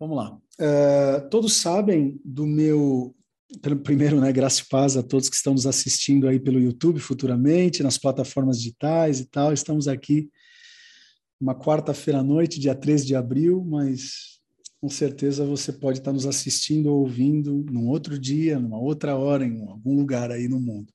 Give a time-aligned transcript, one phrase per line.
[0.00, 0.34] Vamos lá.
[0.58, 3.14] Uh, todos sabem do meu.
[3.84, 7.82] Primeiro, né, graça e paz a todos que estão nos assistindo aí pelo YouTube futuramente,
[7.82, 9.52] nas plataformas digitais e tal.
[9.52, 10.30] Estamos aqui
[11.38, 14.40] uma quarta-feira à noite, dia 13 de abril, mas
[14.80, 19.44] com certeza você pode estar nos assistindo ou ouvindo num outro dia, numa outra hora,
[19.44, 20.90] em algum lugar aí no mundo.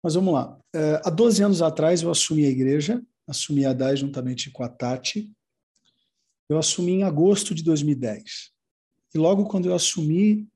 [0.00, 0.56] Mas vamos lá.
[0.76, 4.68] Uh, há 12 anos atrás eu assumi a igreja, assumi a DAI juntamente com a
[4.68, 5.32] Tati,
[6.48, 8.50] eu assumi em agosto de 2010.
[9.14, 10.48] E logo quando eu assumi,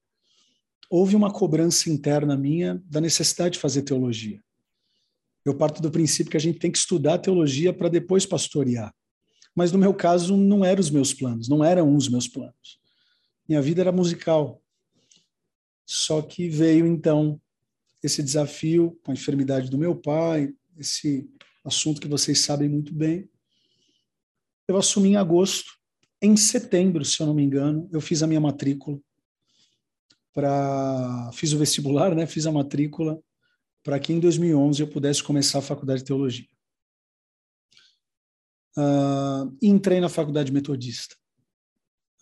[0.88, 4.42] houve uma cobrança interna minha da necessidade de fazer teologia.
[5.44, 8.94] Eu parto do princípio que a gente tem que estudar teologia para depois pastorear.
[9.54, 12.80] Mas no meu caso, não eram os meus planos, não eram os meus planos.
[13.48, 14.62] Minha vida era musical.
[15.84, 17.40] Só que veio então
[18.02, 21.28] esse desafio com a enfermidade do meu pai, esse
[21.64, 23.28] assunto que vocês sabem muito bem.
[24.66, 25.81] Eu assumi em agosto
[26.22, 28.98] em setembro, se eu não me engano, eu fiz a minha matrícula
[30.32, 32.26] para fiz o vestibular, né?
[32.26, 33.20] Fiz a matrícula
[33.82, 36.46] para que em 2011 eu pudesse começar a faculdade de teologia.
[38.76, 41.16] Uh, entrei na faculdade metodista,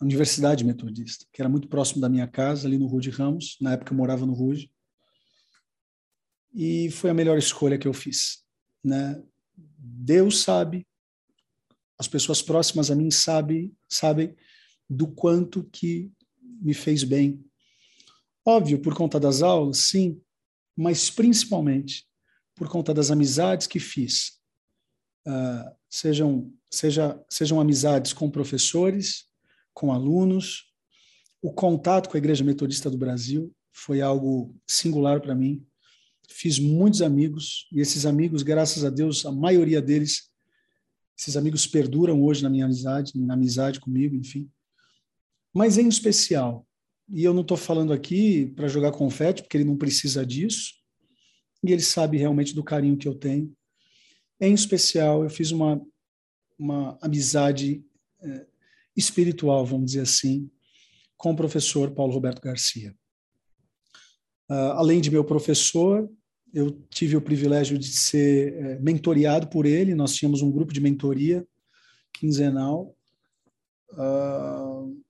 [0.01, 3.59] a Universidade Metodista, que era muito próximo da minha casa, ali no Rude Ramos.
[3.61, 4.73] Na época eu morava no Rude.
[6.55, 8.43] E foi a melhor escolha que eu fiz.
[8.83, 9.23] Né?
[9.57, 10.87] Deus sabe,
[12.01, 14.35] as pessoas próximas a mim sabem, sabem
[14.89, 17.45] do quanto que me fez bem.
[18.43, 20.19] Óbvio, por conta das aulas, sim,
[20.75, 22.09] mas principalmente
[22.57, 24.41] por conta das amizades que fiz.
[25.29, 29.27] Uh, sejam, seja, sejam amizades com professores,
[29.75, 30.73] com alunos.
[31.43, 35.63] O contato com a Igreja Metodista do Brasil foi algo singular para mim.
[36.31, 40.30] Fiz muitos amigos, e esses amigos, graças a Deus, a maioria deles
[41.21, 44.51] esses amigos perduram hoje na minha amizade, na amizade comigo, enfim.
[45.53, 46.67] Mas em especial,
[47.07, 50.73] e eu não estou falando aqui para jogar confete, porque ele não precisa disso,
[51.63, 53.55] e ele sabe realmente do carinho que eu tenho.
[54.41, 55.87] Em especial, eu fiz uma,
[56.59, 57.85] uma amizade
[58.23, 58.47] é,
[58.97, 60.51] espiritual, vamos dizer assim,
[61.19, 62.97] com o professor Paulo Roberto Garcia.
[64.51, 66.11] Uh, além de meu professor,
[66.53, 69.95] eu tive o privilégio de ser é, mentoriado por ele.
[69.95, 71.47] Nós tínhamos um grupo de mentoria
[72.13, 72.95] quinzenal
[73.93, 75.03] uh,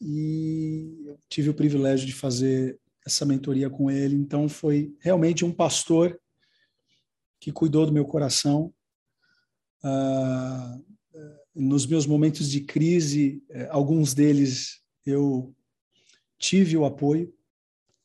[0.00, 4.16] e eu tive o privilégio de fazer essa mentoria com ele.
[4.16, 6.18] Então foi realmente um pastor
[7.38, 8.72] que cuidou do meu coração.
[9.84, 10.84] Uh,
[11.54, 15.54] nos meus momentos de crise, é, alguns deles eu
[16.38, 17.32] tive o apoio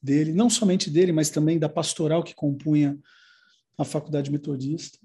[0.01, 2.97] dele, não somente dele, mas também da pastoral que compunha
[3.77, 4.97] a faculdade metodista.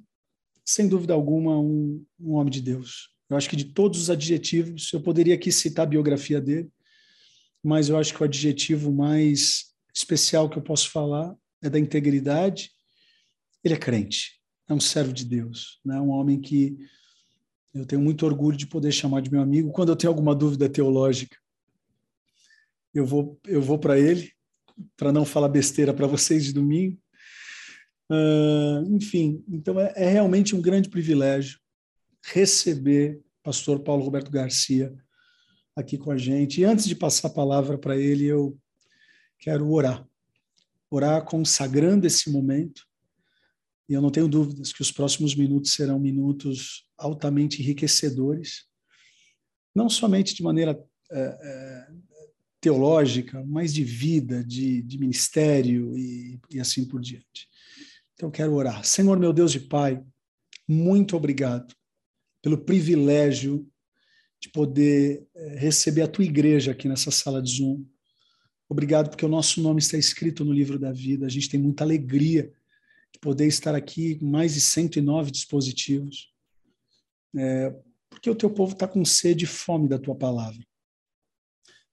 [0.65, 3.11] Sem dúvida alguma, um, um homem de Deus.
[3.29, 6.71] Eu acho que de todos os adjetivos, eu poderia aqui citar a biografia dele,
[7.63, 12.71] mas eu acho que o adjetivo mais especial que eu posso falar é da integridade.
[13.65, 16.01] Ele é crente, é um servo de Deus, né?
[16.01, 16.77] um homem que
[17.75, 19.73] eu tenho muito orgulho de poder chamar de meu amigo.
[19.73, 21.37] Quando eu tenho alguma dúvida teológica,
[22.95, 24.36] eu vou, eu vou para ele
[24.97, 26.99] para não falar besteira para vocês de domingo.
[28.11, 31.59] Uh, enfim, então é, é, realmente um grande privilégio
[32.23, 34.95] receber pastor Paulo Roberto Garcia
[35.75, 36.61] aqui com a gente.
[36.61, 38.59] E antes de passar a palavra para ele, eu
[39.39, 40.07] quero orar.
[40.91, 42.87] Orar consagrando esse momento.
[43.89, 48.65] E eu não tenho dúvidas que os próximos minutos serão minutos altamente enriquecedores,
[49.75, 51.89] não somente de maneira é,
[52.67, 57.49] teológica, mas de vida, de, de ministério e, e assim por diante.
[58.15, 58.85] Então, quero orar.
[58.85, 60.03] Senhor, meu Deus e Pai,
[60.67, 61.73] muito obrigado
[62.43, 63.65] pelo privilégio
[64.41, 67.85] de poder eh, receber a tua igreja aqui nessa sala de Zoom.
[68.69, 71.25] Obrigado porque o nosso nome está escrito no livro da vida.
[71.25, 72.53] A gente tem muita alegria
[73.13, 76.33] de poder estar aqui com mais de 109 dispositivos,
[77.37, 77.73] é,
[78.11, 80.67] porque o teu povo está com sede e fome da tua palavra.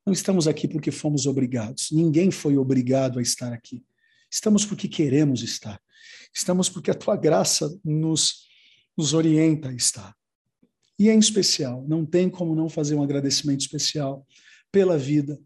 [0.05, 1.89] Não estamos aqui porque fomos obrigados.
[1.91, 3.83] Ninguém foi obrigado a estar aqui.
[4.29, 5.79] Estamos porque queremos estar.
[6.33, 8.47] Estamos porque a tua graça nos,
[8.97, 10.15] nos orienta a estar.
[10.99, 14.25] E em especial, não tem como não fazer um agradecimento especial
[14.71, 15.39] pela vida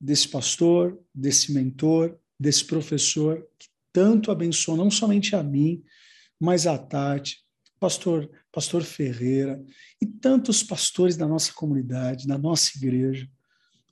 [0.00, 5.82] desse pastor, desse mentor, desse professor que tanto abençoou não somente a mim,
[6.38, 7.38] mas a Tati,
[7.80, 9.62] pastor, pastor Ferreira
[10.00, 13.28] e tantos pastores da nossa comunidade, da nossa igreja.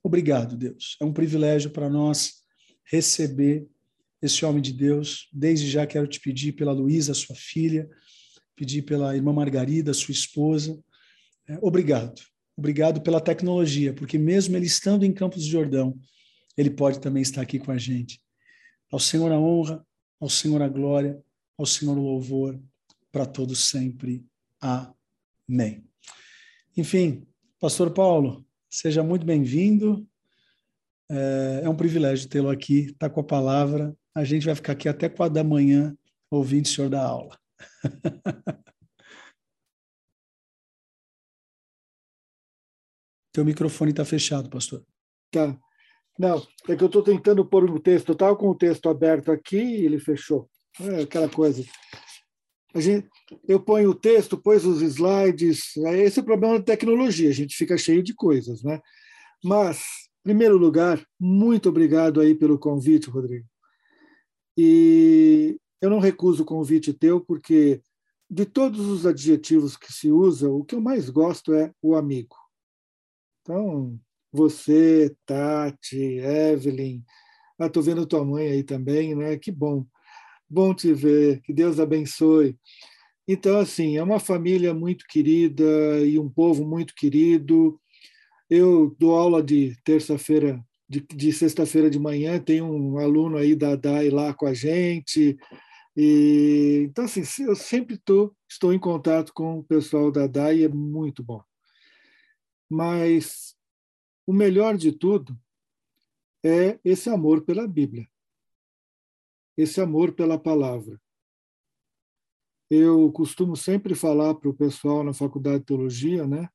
[0.05, 0.99] Obrigado, Deus.
[1.01, 2.45] É um privilégio para nós
[2.85, 3.67] receber
[4.21, 5.31] esse homem de Deus.
[5.33, 7.89] Desde já quero te pedir pela Luísa, sua filha,
[8.55, 10.79] pedir pela irmã Margarida, sua esposa.
[11.49, 12.21] É, obrigado.
[12.55, 15.99] Obrigado pela tecnologia, porque mesmo ele estando em Campos do Jordão,
[16.55, 18.21] ele pode também estar aqui com a gente.
[18.93, 19.85] Ao Senhor a honra,
[20.21, 21.19] ao Senhor a glória,
[21.56, 22.61] ao Senhor o louvor,
[23.11, 24.23] para todos sempre.
[24.61, 25.83] Amém.
[26.77, 27.27] Enfim,
[27.59, 30.06] Pastor Paulo, seja muito bem-vindo.
[31.11, 33.97] É, é um privilégio tê-lo aqui, estar tá com a palavra.
[34.15, 35.97] A gente vai ficar aqui até quatro da manhã
[36.31, 37.38] ouvindo o senhor dar aula.
[43.32, 44.85] Teu microfone está fechado, pastor.
[45.31, 45.56] Tá.
[46.19, 48.09] Não, é que eu estou tentando pôr o texto.
[48.11, 50.49] Eu estava com o texto aberto aqui e ele fechou.
[50.81, 51.65] É aquela coisa.
[52.76, 53.09] Gente,
[53.47, 55.76] eu ponho o texto, pôs os slides.
[55.76, 57.29] Esse é o problema da tecnologia.
[57.29, 58.81] A gente fica cheio de coisas, né?
[59.43, 59.79] Mas,
[60.21, 63.47] em primeiro lugar, muito obrigado aí pelo convite, Rodrigo.
[64.56, 67.81] E eu não recuso o convite teu, porque
[68.29, 72.37] de todos os adjetivos que se usa, o que eu mais gosto é o amigo.
[73.43, 74.00] Então,
[74.32, 77.05] você, Tati, Evelyn,
[77.61, 79.37] estou ah, vendo tua mãe aí também, né?
[79.37, 79.87] Que bom.
[80.55, 82.56] Bom te ver, que Deus abençoe.
[83.27, 85.65] Então, assim, é uma família muito querida
[86.06, 87.77] e um povo muito querido.
[88.49, 93.75] Eu dou aula de terça-feira, de, de sexta-feira de manhã, tem um aluno aí da
[93.75, 95.37] DAI lá com a gente.
[95.97, 100.69] E, então, assim, eu sempre tô, estou em contato com o pessoal da DAI é
[100.69, 101.43] muito bom.
[102.71, 103.56] Mas
[104.25, 105.37] o melhor de tudo
[106.45, 108.09] é esse amor pela Bíblia,
[109.56, 111.01] esse amor pela palavra.
[112.71, 116.49] Eu costumo sempre falar para o pessoal na faculdade de teologia, né?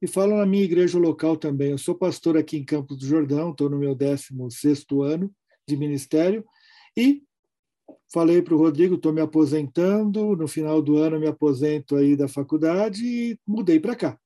[0.00, 1.70] E falo na minha igreja local também.
[1.70, 5.32] Eu sou pastor aqui em Campos do Jordão, estou no meu 16 ano
[5.68, 6.44] de ministério,
[6.96, 7.22] e
[8.12, 12.28] falei para o Rodrigo, estou me aposentando, no final do ano me aposento aí da
[12.28, 14.18] faculdade e mudei para cá.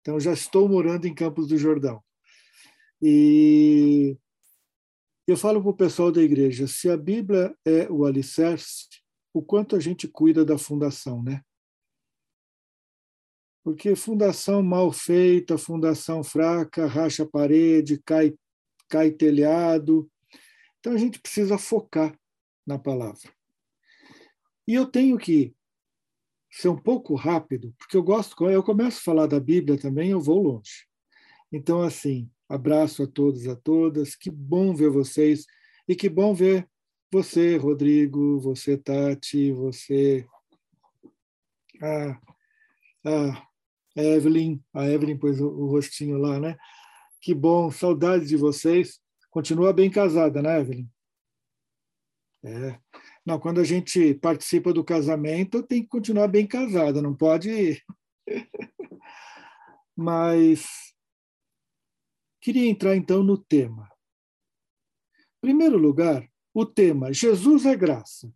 [0.00, 2.00] Então já estou morando em Campos do Jordão.
[3.02, 4.16] E
[5.26, 8.86] eu falo para o pessoal da igreja: se a Bíblia é o alicerce,
[9.34, 11.42] o quanto a gente cuida da fundação, né?
[13.64, 18.32] Porque fundação mal feita, fundação fraca, racha parede, cai,
[18.88, 20.08] cai telhado.
[20.78, 22.16] Então a gente precisa focar
[22.64, 23.34] na palavra.
[24.68, 25.52] E eu tenho que
[26.50, 30.20] ser um pouco rápido, porque eu gosto, eu começo a falar da Bíblia também, eu
[30.20, 30.86] vou longe.
[31.52, 34.14] Então, assim, Abraço a todos, a todas.
[34.14, 35.44] Que bom ver vocês
[35.88, 36.68] e que bom ver
[37.12, 40.26] você, Rodrigo, você, Tati, você,
[41.82, 42.20] a,
[43.04, 43.46] a
[43.96, 46.56] Evelyn, a Evelyn pôs o, o rostinho lá, né?
[47.20, 49.00] Que bom, saudade de vocês.
[49.30, 50.88] Continua bem casada, né, Evelyn?
[52.44, 52.78] É.
[53.24, 57.82] Não, quando a gente participa do casamento, tem que continuar bem casada, não pode.
[59.96, 60.94] Mas
[62.46, 63.92] Queria entrar então no tema.
[65.18, 68.32] Em primeiro lugar, o tema Jesus é graça.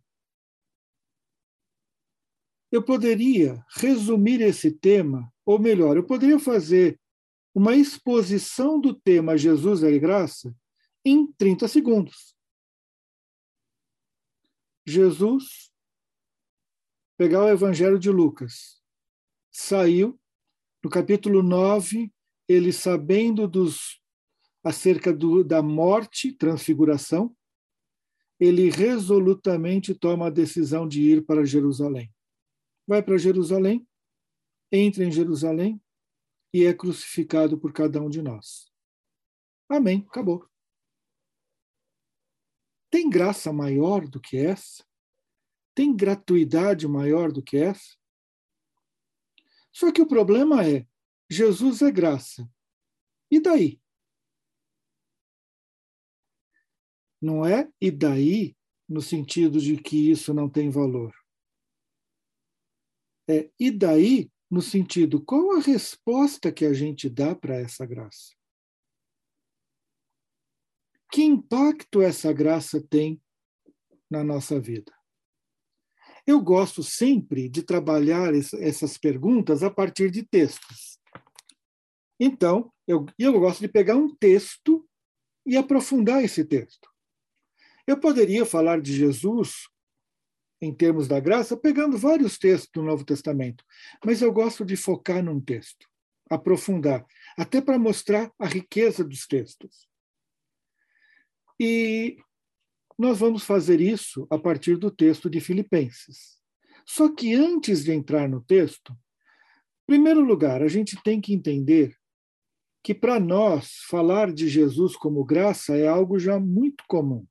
[2.69, 6.99] Eu poderia resumir esse tema, ou melhor, eu poderia fazer
[7.55, 10.53] uma exposição do tema Jesus é graça
[11.05, 12.35] em 30 segundos.
[14.85, 15.71] Jesus,
[17.15, 18.83] pegar o Evangelho de Lucas,
[19.49, 20.19] saiu,
[20.83, 22.11] no capítulo 9,
[22.45, 24.00] ele sabendo dos
[24.63, 27.35] acerca do, da morte, transfiguração,
[28.39, 32.11] ele resolutamente toma a decisão de ir para Jerusalém.
[32.87, 33.87] Vai para Jerusalém,
[34.71, 35.81] entra em Jerusalém
[36.53, 38.71] e é crucificado por cada um de nós.
[39.69, 40.49] Amém, acabou.
[42.89, 44.83] Tem graça maior do que essa?
[45.73, 47.95] Tem gratuidade maior do que essa?
[49.71, 50.85] Só que o problema é:
[51.29, 52.49] Jesus é graça.
[53.29, 53.81] E daí?
[57.21, 58.55] Não é e daí
[58.89, 61.13] no sentido de que isso não tem valor.
[63.29, 68.35] É e daí no sentido qual a resposta que a gente dá para essa graça?
[71.11, 73.21] Que impacto essa graça tem
[74.09, 74.91] na nossa vida?
[76.25, 80.99] Eu gosto sempre de trabalhar essas perguntas a partir de textos.
[82.19, 84.87] Então, eu, eu gosto de pegar um texto
[85.45, 86.90] e aprofundar esse texto.
[87.87, 89.67] Eu poderia falar de Jesus
[90.61, 93.65] em termos da graça, pegando vários textos do Novo Testamento,
[94.05, 95.87] mas eu gosto de focar num texto,
[96.29, 97.03] aprofundar,
[97.35, 99.87] até para mostrar a riqueza dos textos.
[101.59, 102.17] E
[102.97, 106.39] nós vamos fazer isso a partir do texto de Filipenses.
[106.85, 111.95] Só que antes de entrar no texto, em primeiro lugar, a gente tem que entender
[112.83, 117.25] que para nós falar de Jesus como graça é algo já muito comum.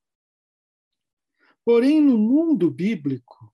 [1.64, 3.52] Porém, no mundo bíblico,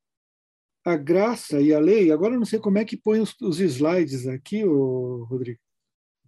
[0.85, 3.59] a graça e a lei, agora eu não sei como é que põe os, os
[3.61, 5.59] slides aqui, Rodrigo.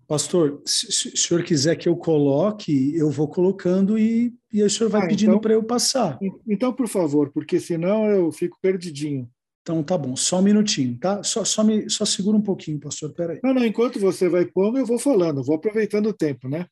[0.08, 4.88] Pastor, se, o senhor quiser que eu coloque, eu vou colocando e, e o senhor
[4.88, 6.18] vai ah, pedindo então, para eu passar.
[6.48, 9.30] Então, por favor, porque senão eu fico perdidinho.
[9.60, 11.22] Então tá bom, só um minutinho, tá?
[11.22, 13.38] Só, só, me, só segura um pouquinho, pastor, peraí.
[13.44, 16.66] Não, não, enquanto você vai pondo, eu vou falando, vou aproveitando o tempo, né?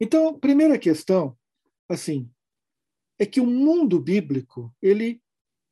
[0.00, 1.36] Então, primeira questão,
[1.86, 2.30] assim,
[3.18, 5.22] é que o mundo bíblico, ele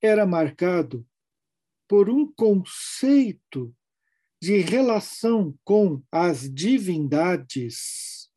[0.01, 1.07] era marcado
[1.89, 3.75] por um conceito
[4.41, 8.31] de relação com as divindades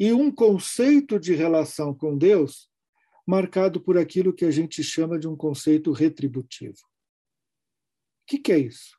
[0.00, 2.68] e um conceito de relação com Deus
[3.26, 6.88] marcado por aquilo que a gente chama de um conceito retributivo
[8.28, 8.96] que, que é isso?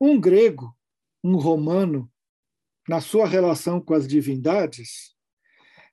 [0.00, 0.76] Um grego,
[1.22, 2.12] um romano,
[2.88, 5.14] na sua relação com as divindades,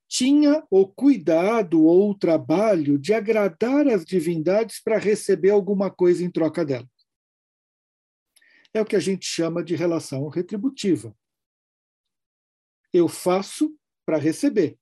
[0.08, 6.32] tinha o cuidado ou o trabalho de agradar as divindades para receber alguma coisa em
[6.32, 6.90] troca delas.
[8.74, 11.16] É o que a gente chama de relação retributiva.
[12.94, 14.80] Eu faço para receber.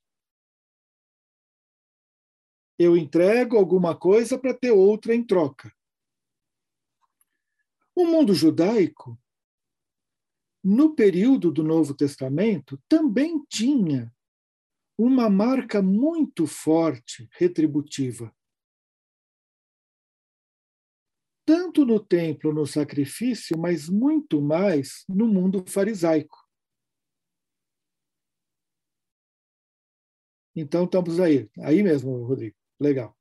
[2.78, 5.74] Eu entrego alguma coisa para ter outra em troca.
[7.96, 9.18] O mundo judaico,
[10.62, 14.15] no período do Novo Testamento, também tinha
[14.98, 18.34] uma marca muito forte retributiva.
[21.46, 26.44] Tanto no templo, no sacrifício, mas muito mais no mundo farisaico.
[30.56, 31.50] Então, estamos aí.
[31.60, 32.56] Aí mesmo, Rodrigo.
[32.80, 33.16] Legal.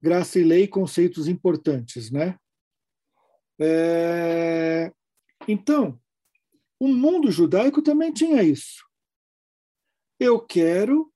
[0.00, 2.38] Graça e lei, conceitos importantes, né?
[3.60, 4.92] É...
[5.46, 6.00] Então,
[6.78, 8.87] o mundo judaico também tinha isso.
[10.18, 11.12] Eu quero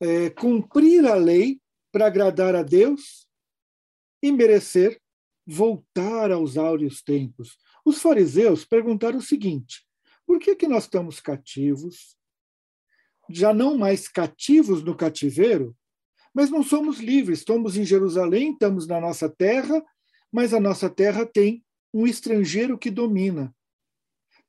[0.00, 3.26] é, cumprir a lei para agradar a Deus
[4.22, 5.00] e merecer
[5.46, 7.56] voltar aos áureos tempos.
[7.84, 9.86] Os fariseus perguntaram o seguinte:
[10.26, 12.16] por que, que nós estamos cativos?
[13.30, 15.74] Já não mais cativos no cativeiro,
[16.34, 17.40] mas não somos livres.
[17.40, 19.82] Estamos em Jerusalém, estamos na nossa terra,
[20.30, 23.54] mas a nossa terra tem um estrangeiro que domina.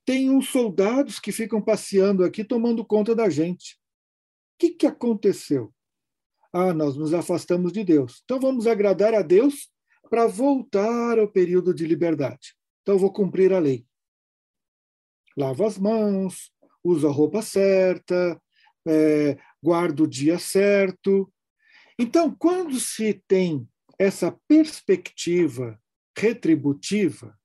[0.10, 3.76] Tem uns soldados que ficam passeando aqui tomando conta da gente.
[3.76, 5.72] O que, que aconteceu?
[6.52, 8.20] Ah, nós nos afastamos de Deus.
[8.24, 9.72] Então vamos agradar a Deus
[10.10, 12.56] para voltar ao período de liberdade.
[12.82, 13.86] Então vou cumprir a lei.
[15.38, 16.52] Lavo as mãos,
[16.84, 18.42] uso a roupa certa,
[18.88, 21.32] é, guardo o dia certo.
[22.00, 25.80] Então, quando se tem essa perspectiva
[26.18, 27.38] retributiva,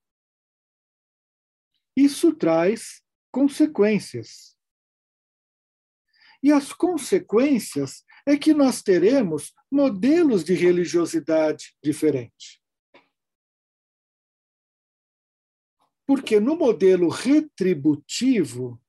[1.97, 4.57] isso traz consequências.
[6.43, 12.61] E as consequências é que nós teremos modelos de religiosidade diferentes.
[16.07, 18.81] Porque no modelo retributivo,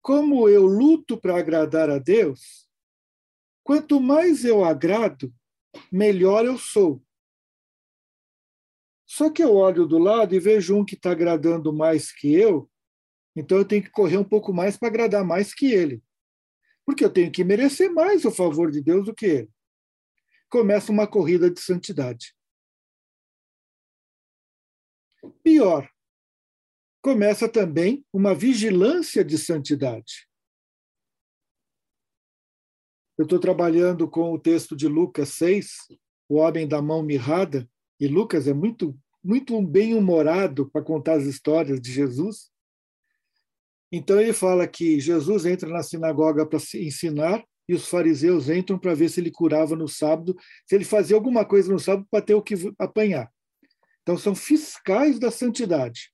[0.00, 2.66] como eu luto para agradar a Deus,
[3.62, 5.32] quanto mais eu agrado,
[5.90, 7.04] melhor eu sou.
[9.12, 12.70] Só que eu olho do lado e vejo um que está agradando mais que eu,
[13.36, 16.02] então eu tenho que correr um pouco mais para agradar mais que ele.
[16.82, 19.50] Porque eu tenho que merecer mais o favor de Deus do que ele.
[20.48, 22.34] Começa uma corrida de santidade.
[25.42, 25.86] Pior,
[27.02, 30.26] começa também uma vigilância de santidade.
[33.18, 35.70] Eu estou trabalhando com o texto de Lucas 6,
[36.30, 37.70] o homem da mão mirrada,
[38.02, 42.50] e Lucas é muito, muito bem-humorado para contar as histórias de Jesus.
[43.92, 48.92] Então ele fala que Jesus entra na sinagoga para ensinar e os fariseus entram para
[48.92, 52.34] ver se ele curava no sábado, se ele fazia alguma coisa no sábado para ter
[52.34, 53.32] o que apanhar.
[54.02, 56.12] Então são fiscais da santidade.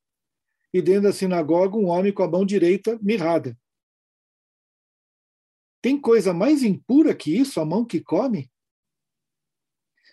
[0.75, 3.57] E dentro da sinagoga, um homem com a mão direita mirrada.
[5.81, 8.51] Tem coisa mais impura que isso, a mão que come?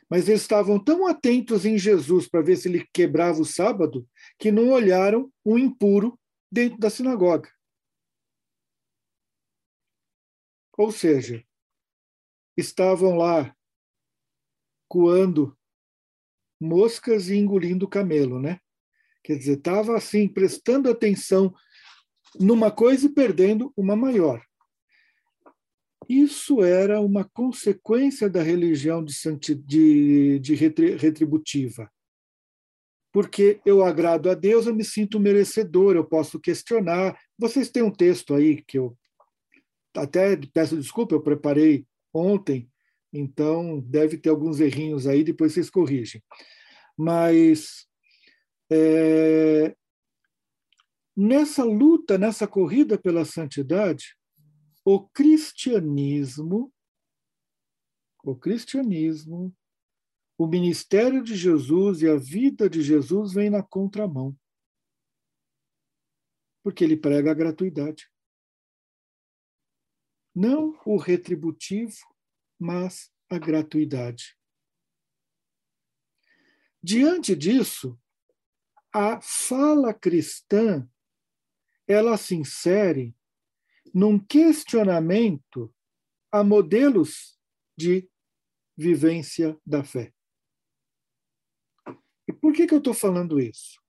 [0.09, 4.07] Mas eles estavam tão atentos em Jesus para ver se ele quebrava o sábado
[4.37, 6.19] que não olharam um impuro
[6.51, 7.51] dentro da sinagoga.
[10.77, 11.43] Ou seja,
[12.57, 13.55] estavam lá
[14.87, 15.57] coando
[16.59, 18.59] moscas e engolindo camelo, né?
[19.23, 21.53] Quer dizer, estava assim, prestando atenção
[22.39, 24.45] numa coisa e perdendo uma maior.
[26.07, 29.13] Isso era uma consequência da religião de,
[29.55, 31.89] de, de retributiva.
[33.11, 37.91] Porque eu agrado a Deus, eu me sinto merecedor, eu posso questionar, vocês têm um
[37.91, 38.97] texto aí que eu
[39.95, 42.69] até peço desculpa, eu preparei ontem,
[43.13, 46.21] então deve ter alguns errinhos aí, depois vocês corrigem.
[46.97, 47.87] Mas
[48.69, 49.73] é,
[51.15, 54.15] nessa luta, nessa corrida pela santidade,
[54.87, 56.71] o cristianismo,
[58.23, 59.55] o cristianismo,
[60.37, 64.37] o ministério de Jesus e a vida de Jesus vem na contramão.
[66.61, 68.11] Porque ele prega a gratuidade.
[70.35, 71.97] Não o retributivo,
[72.59, 74.37] mas a gratuidade.
[76.83, 77.99] Diante disso,
[78.93, 80.87] a fala cristã
[81.87, 83.15] ela se insere
[83.93, 85.73] num questionamento
[86.31, 87.37] a modelos
[87.77, 88.09] de
[88.77, 90.13] vivência da fé.
[92.27, 93.79] E por que, que eu estou falando isso?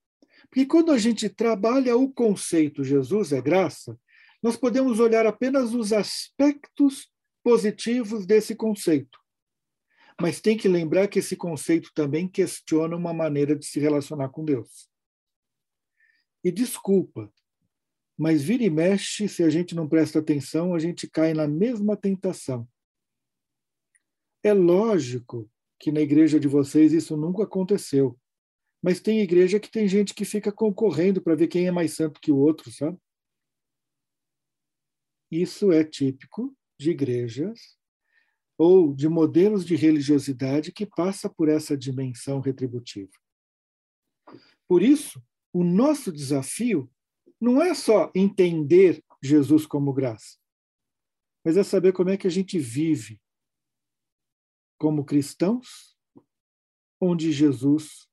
[0.49, 3.99] Porque quando a gente trabalha o conceito Jesus é graça,
[4.43, 7.11] nós podemos olhar apenas os aspectos
[7.43, 9.19] positivos desse conceito.
[10.21, 14.45] Mas tem que lembrar que esse conceito também questiona uma maneira de se relacionar com
[14.45, 14.89] Deus.
[16.43, 17.33] E desculpa,
[18.17, 21.97] mas vira e mexe, se a gente não presta atenção, a gente cai na mesma
[21.97, 22.67] tentação.
[24.43, 28.19] É lógico que na igreja de vocês isso nunca aconteceu.
[28.83, 32.21] Mas tem igreja que tem gente que fica concorrendo para ver quem é mais santo
[32.21, 32.99] que o outro, sabe?
[35.31, 37.77] Isso é típico de igrejas
[38.57, 43.13] ou de modelos de religiosidade que passa por essa dimensão retributiva.
[44.67, 46.91] Por isso, o nosso desafio
[47.41, 50.37] não é só entender Jesus como graça,
[51.45, 53.21] mas é saber como é que a gente vive
[54.79, 55.97] como cristãos,
[57.01, 58.07] onde Jesus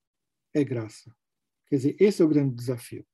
[0.53, 1.13] é graça.
[1.68, 3.06] Quer dizer, esse é o grande desafio.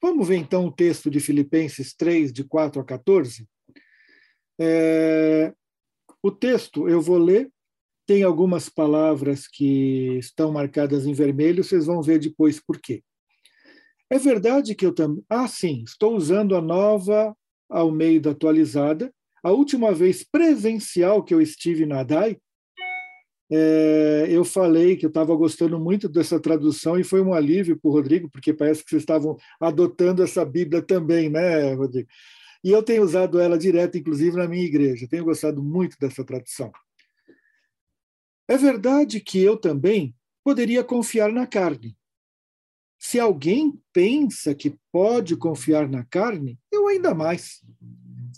[0.00, 3.48] Vamos ver então o texto de Filipenses 3, de 4 a 14?
[4.60, 5.54] É,
[6.22, 7.50] o texto eu vou ler,
[8.06, 13.02] tem algumas palavras que estão marcadas em vermelho, vocês vão ver depois por quê.
[14.10, 15.24] É verdade que eu também.
[15.28, 17.34] Ah, sim, estou usando a nova
[17.68, 19.12] Almeida atualizada.
[19.42, 22.38] A última vez presencial que eu estive na DAI,
[23.50, 27.88] é, eu falei que eu estava gostando muito dessa tradução e foi um alívio para
[27.88, 32.08] o Rodrigo, porque parece que vocês estavam adotando essa Bíblia também, né, Rodrigo?
[32.62, 35.06] E eu tenho usado ela direto, inclusive, na minha igreja.
[35.06, 36.72] Tenho gostado muito dessa tradução.
[38.48, 41.94] É verdade que eu também poderia confiar na carne,
[43.04, 47.62] se alguém pensa que pode confiar na carne, eu ainda mais.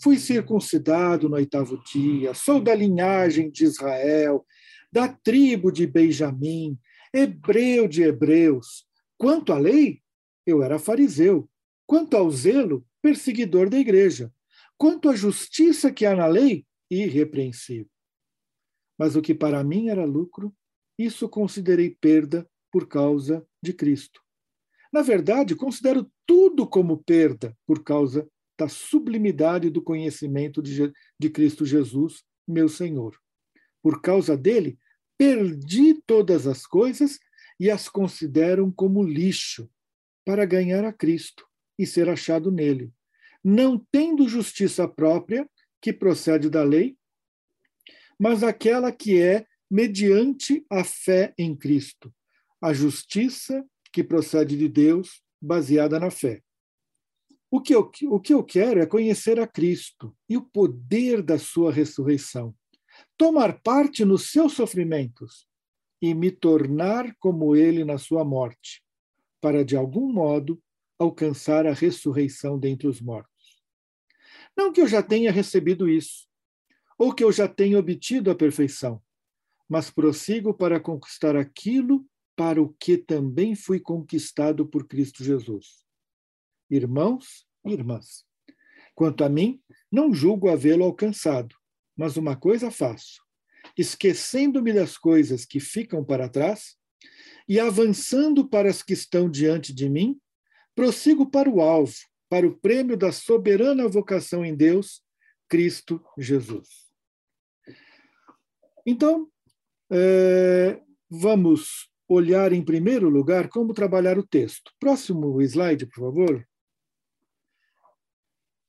[0.03, 4.45] Fui circuncidado no oitavo dia, sou da linhagem de Israel,
[4.91, 6.77] da tribo de Benjamim,
[7.13, 8.85] hebreu de hebreus.
[9.17, 10.01] Quanto à lei,
[10.45, 11.49] eu era fariseu.
[11.85, 14.33] Quanto ao zelo, perseguidor da igreja.
[14.77, 17.89] Quanto à justiça que há na lei, irrepreensível.
[18.99, 20.53] Mas o que para mim era lucro,
[20.99, 24.26] isso considerei perda por causa de Cristo.
[24.91, 31.65] Na verdade, considero tudo como perda por causa da sublimidade do conhecimento de, de Cristo
[31.65, 33.17] Jesus, meu Senhor.
[33.81, 34.77] Por causa dele,
[35.17, 37.19] perdi todas as coisas
[37.59, 39.69] e as considero como lixo
[40.25, 41.47] para ganhar a Cristo
[41.77, 42.91] e ser achado nele,
[43.43, 45.49] não tendo justiça própria
[45.81, 46.97] que procede da lei,
[48.19, 52.13] mas aquela que é mediante a fé em Cristo,
[52.61, 53.63] a justiça
[53.97, 56.43] que procede de Deus, baseada na fé.
[57.49, 61.39] O que, eu, o que eu quero é conhecer a Cristo e o poder da
[61.39, 62.55] sua ressurreição,
[63.17, 65.47] tomar parte nos seus sofrimentos
[65.99, 68.83] e me tornar como ele na sua morte,
[69.41, 70.61] para de algum modo
[70.99, 73.63] alcançar a ressurreição dentre os mortos.
[74.55, 76.27] Não que eu já tenha recebido isso,
[76.99, 79.01] ou que eu já tenha obtido a perfeição,
[79.67, 82.07] mas prossigo para conquistar aquilo
[82.37, 85.83] para o que também fui conquistado por Cristo Jesus.
[86.69, 88.23] Irmãos e irmãs,
[88.93, 89.59] quanto a mim,
[89.91, 91.55] não julgo havê-lo alcançado,
[91.97, 93.23] mas uma coisa faço,
[93.75, 96.77] esquecendo-me das coisas que ficam para trás
[97.49, 100.21] e avançando para as que estão diante de mim,
[100.75, 101.95] prossigo para o alvo,
[102.29, 105.01] para o prêmio da soberana vocação em Deus,
[105.49, 106.67] Cristo Jesus.
[108.85, 109.27] Então,
[109.89, 114.71] é, vamos olhar em primeiro lugar como trabalhar o texto.
[114.79, 116.47] Próximo slide, por favor.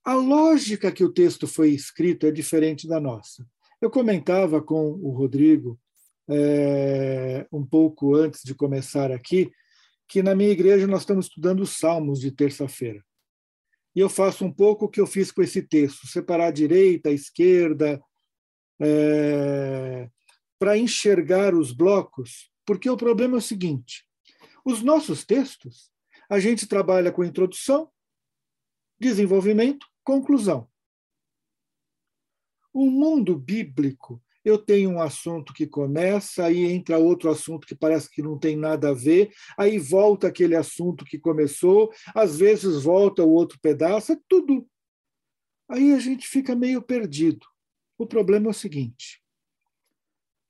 [0.04, 3.46] A lógica que o texto foi escrito é diferente da nossa.
[3.80, 5.78] Eu comentava com o Rodrigo,
[6.28, 9.50] é, um pouco antes de começar aqui,
[10.08, 13.04] que na minha igreja nós estamos estudando os Salmos de terça-feira.
[13.94, 17.08] e eu faço um pouco o que eu fiz com esse texto, separar a direita,
[17.08, 18.00] a esquerda,
[18.80, 20.08] é,
[20.58, 24.06] para enxergar os blocos, porque o problema é o seguinte:
[24.62, 25.90] os nossos textos,
[26.28, 27.90] a gente trabalha com introdução,
[29.00, 30.68] desenvolvimento, conclusão.
[32.70, 38.10] O mundo bíblico, eu tenho um assunto que começa, aí entra outro assunto que parece
[38.10, 43.24] que não tem nada a ver, aí volta aquele assunto que começou, às vezes volta
[43.24, 44.68] o outro pedaço, é tudo.
[45.70, 47.46] Aí a gente fica meio perdido.
[47.96, 49.22] O problema é o seguinte: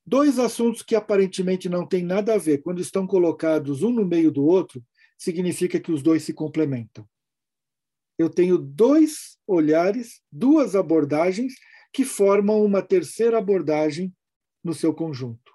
[0.08, 4.32] dois assuntos que aparentemente não têm nada a ver, quando estão colocados um no meio
[4.32, 4.82] do outro,
[5.18, 7.06] significa que os dois se complementam.
[8.18, 11.54] Eu tenho dois olhares, duas abordagens
[11.92, 14.14] que formam uma terceira abordagem
[14.64, 15.52] no seu conjunto.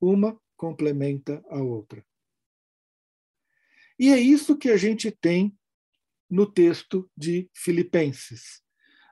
[0.00, 2.04] Uma complementa a outra.
[3.98, 5.54] E é isso que a gente tem
[6.30, 8.62] no texto de Filipenses.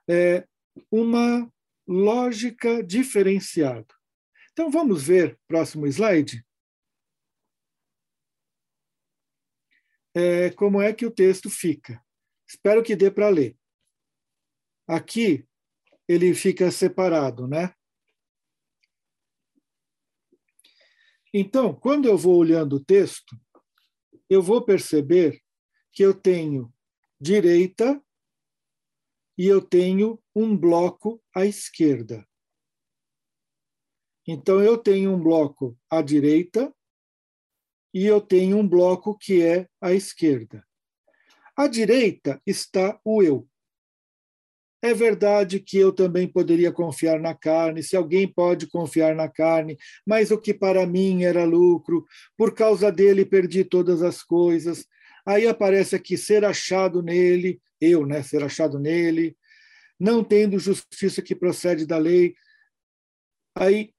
[0.08, 0.46] É
[0.90, 1.50] uma
[1.86, 3.94] lógica diferenciada.
[4.54, 6.46] Então vamos ver, próximo slide.
[10.14, 12.00] É, como é que o texto fica.
[12.46, 13.58] Espero que dê para ler.
[14.86, 15.44] Aqui
[16.06, 17.74] ele fica separado, né?
[21.32, 23.36] Então, quando eu vou olhando o texto,
[24.30, 25.42] eu vou perceber
[25.92, 26.72] que eu tenho
[27.20, 28.00] direita
[29.36, 32.24] e eu tenho um bloco à esquerda.
[34.26, 36.72] Então, eu tenho um bloco à direita
[37.92, 40.66] e eu tenho um bloco que é à esquerda.
[41.56, 43.48] À direita está o eu.
[44.84, 49.78] É verdade que eu também poderia confiar na carne, se alguém pode confiar na carne,
[50.06, 52.04] mas o que para mim era lucro,
[52.36, 54.86] por causa dele perdi todas as coisas.
[55.24, 59.34] Aí aparece aqui ser achado nele, eu, né, ser achado nele,
[59.98, 62.34] não tendo justiça que procede da lei.
[63.56, 63.93] Aí,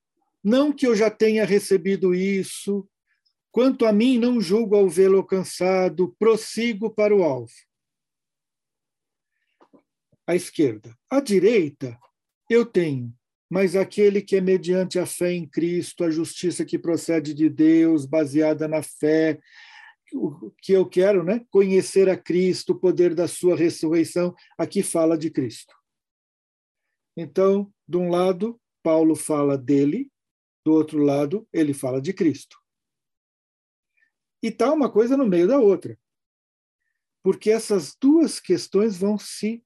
[0.45, 2.87] não que eu já tenha recebido isso,
[3.51, 7.51] quanto a mim, não julgo ao vê-lo alcançado, prossigo para o alvo.
[10.27, 10.95] À esquerda.
[11.09, 11.97] À direita,
[12.47, 13.11] eu tenho,
[13.49, 18.05] mas aquele que é mediante a fé em Cristo, a justiça que procede de Deus,
[18.05, 19.39] baseada na fé,
[20.13, 21.43] o que eu quero, né?
[21.49, 25.73] Conhecer a Cristo, o poder da sua ressurreição, aqui fala de Cristo.
[27.17, 30.07] Então, de um lado, Paulo fala dele,
[30.65, 32.57] do outro lado, ele fala de Cristo.
[34.41, 35.97] E está uma coisa no meio da outra.
[37.23, 39.63] Porque essas duas questões vão se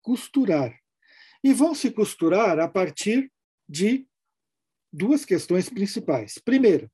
[0.00, 0.80] costurar.
[1.42, 3.30] E vão se costurar a partir
[3.68, 4.06] de
[4.92, 6.38] duas questões principais.
[6.38, 6.90] Primeiro,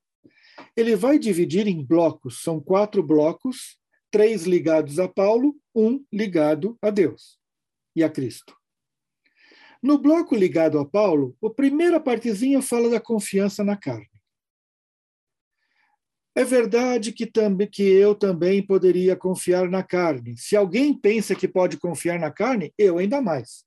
[0.75, 3.79] ele vai dividir em blocos, são quatro blocos,
[4.09, 7.39] três ligados a Paulo, um ligado a Deus
[7.95, 8.60] e a Cristo.
[9.81, 14.09] No bloco ligado a Paulo, a primeira partezinha fala da confiança na carne.
[16.35, 20.37] É verdade que, também, que eu também poderia confiar na carne.
[20.37, 23.65] Se alguém pensa que pode confiar na carne, eu ainda mais.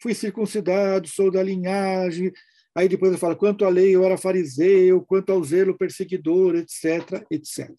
[0.00, 2.32] Fui circuncidado, sou da linhagem.
[2.76, 7.24] Aí depois eu falo, quanto à lei eu era fariseu, quanto ao zelo perseguidor, etc,
[7.30, 7.70] etc.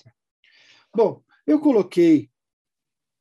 [0.93, 2.29] Bom, eu coloquei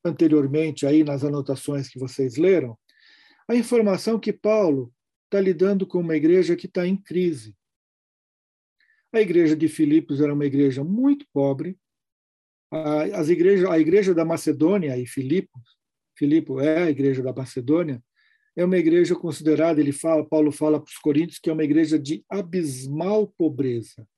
[0.05, 2.77] anteriormente aí nas anotações que vocês leram,
[3.49, 4.93] a informação que Paulo
[5.25, 7.57] está lidando com uma igreja que está em crise.
[9.13, 11.79] A igreja de Filipos era uma igreja muito pobre.
[12.71, 15.77] A, as igrejas, a igreja da Macedônia e Filipos,
[16.17, 18.03] Filipo é a igreja da Macedônia,
[18.57, 21.99] é uma igreja considerada, ele fala, Paulo fala para os coríntios que é uma igreja
[21.99, 24.09] de abismal pobreza.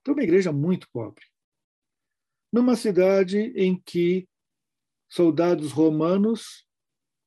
[0.00, 1.24] Então, uma igreja muito pobre.
[2.52, 4.28] Numa cidade em que
[5.08, 6.65] soldados romanos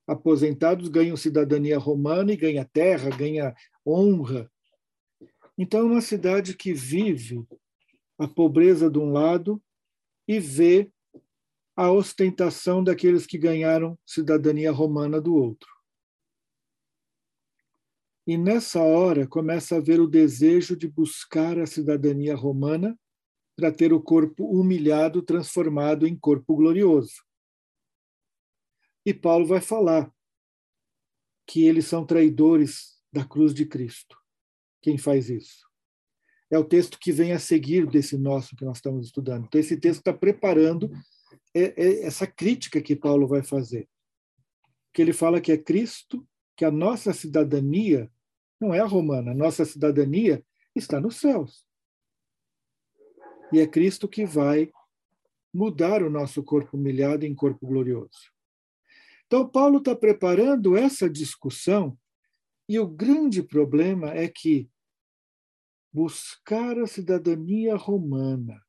[0.10, 3.54] aposentados ganham cidadania romana e ganha terra, ganha
[3.86, 4.52] honra.
[5.56, 7.46] Então, é uma cidade que vive
[8.18, 9.62] a pobreza de um lado
[10.28, 10.92] e vê
[11.76, 15.70] a ostentação daqueles que ganharam cidadania romana do outro.
[18.26, 22.98] E nessa hora começa a haver o desejo de buscar a cidadania romana
[23.56, 27.29] para ter o corpo humilhado transformado em corpo glorioso.
[29.10, 30.14] E Paulo vai falar
[31.48, 34.16] que eles são traidores da cruz de Cristo.
[34.84, 35.68] Quem faz isso?
[36.48, 39.48] É o texto que vem a seguir desse nosso que nós estamos estudando.
[39.48, 40.92] Então, esse texto está preparando
[41.56, 43.90] é, é essa crítica que Paulo vai fazer.
[44.94, 46.24] Que ele fala que é Cristo,
[46.56, 48.12] que a nossa cidadania
[48.62, 50.46] não é a romana, a nossa cidadania
[50.76, 51.66] está nos céus.
[53.52, 54.72] E é Cristo que vai
[55.52, 58.38] mudar o nosso corpo humilhado em corpo glorioso.
[59.30, 61.96] Então, Paulo está preparando essa discussão,
[62.68, 64.68] e o grande problema é que
[65.94, 68.60] buscar a cidadania romana.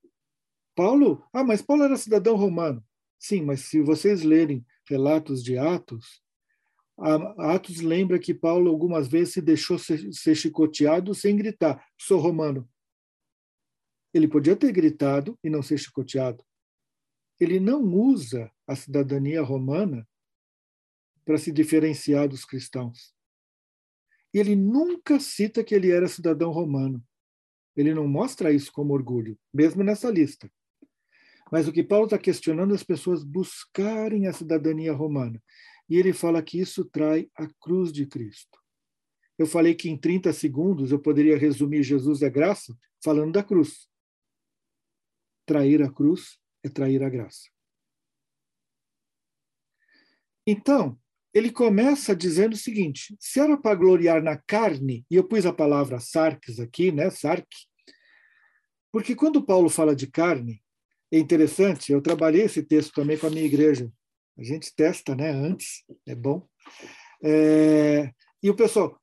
[0.74, 2.84] Paulo, ah, mas Paulo era cidadão romano.
[3.18, 6.22] Sim, mas se vocês lerem relatos de Atos,
[7.38, 12.68] Atos lembra que Paulo algumas vezes se deixou ser, chicoteado sem gritar: sou romano.
[14.12, 16.44] Ele podia ter gritado e não ser chicoteado.
[17.38, 20.06] Ele não usa a cidadania romana
[21.30, 23.14] para se diferenciar dos cristãos.
[24.34, 27.00] Ele nunca cita que ele era cidadão romano.
[27.76, 30.50] Ele não mostra isso como orgulho, mesmo nessa lista.
[31.52, 35.40] Mas o que Paulo está questionando é as pessoas buscarem a cidadania romana.
[35.88, 38.58] E ele fala que isso trai a cruz de Cristo.
[39.38, 43.88] Eu falei que em 30 segundos eu poderia resumir Jesus é graça falando da cruz.
[45.46, 47.48] Trair a cruz é trair a graça.
[50.44, 50.98] Então,
[51.32, 55.52] ele começa dizendo o seguinte: se era para gloriar na carne, e eu pus a
[55.52, 57.46] palavra sarx aqui, né, sark,
[58.92, 60.62] porque quando Paulo fala de carne,
[61.12, 63.90] é interessante, eu trabalhei esse texto também com a minha igreja.
[64.38, 66.46] A gente testa né, antes, é bom.
[67.22, 68.12] É,
[68.42, 68.98] e o pessoal,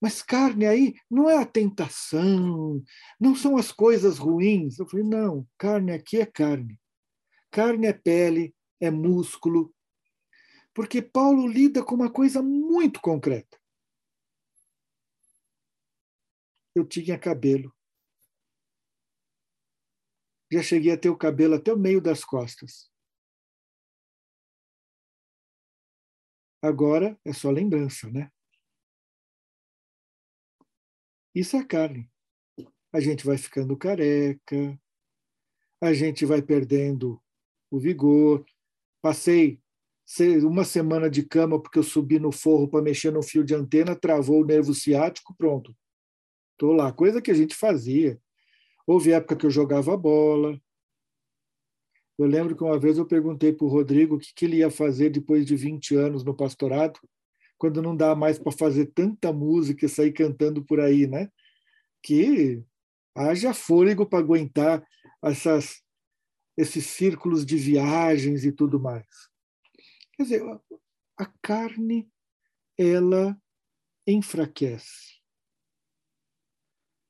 [0.00, 2.82] mas carne aí não é a tentação,
[3.18, 4.78] não são as coisas ruins.
[4.78, 6.78] Eu falei, não, carne aqui é carne.
[7.50, 9.72] Carne é pele, é músculo.
[10.74, 13.58] Porque Paulo lida com uma coisa muito concreta.
[16.74, 17.72] Eu tinha cabelo
[20.54, 22.88] já cheguei a ter o cabelo até o meio das costas.
[26.62, 28.30] Agora é só lembrança, né?
[31.34, 32.10] Isso é carne.
[32.92, 34.80] A gente vai ficando careca,
[35.80, 37.20] a gente vai perdendo
[37.70, 38.46] o vigor.
[39.02, 39.60] Passei
[40.44, 43.96] uma semana de cama porque eu subi no forro para mexer no fio de antena,
[43.96, 45.74] travou o nervo ciático, pronto.
[46.52, 46.92] Estou lá.
[46.92, 48.20] Coisa que a gente fazia.
[48.86, 50.60] Houve época que eu jogava bola.
[52.18, 54.70] Eu lembro que uma vez eu perguntei para o Rodrigo o que, que ele ia
[54.70, 57.00] fazer depois de 20 anos no pastorado,
[57.58, 61.28] quando não dá mais para fazer tanta música e sair cantando por aí, né?
[62.02, 62.62] Que
[63.16, 64.86] haja fôlego para aguentar
[65.22, 65.82] essas,
[66.56, 69.33] esses círculos de viagens e tudo mais.
[70.16, 70.42] Quer dizer,
[71.16, 72.10] a carne,
[72.78, 73.36] ela
[74.06, 75.20] enfraquece.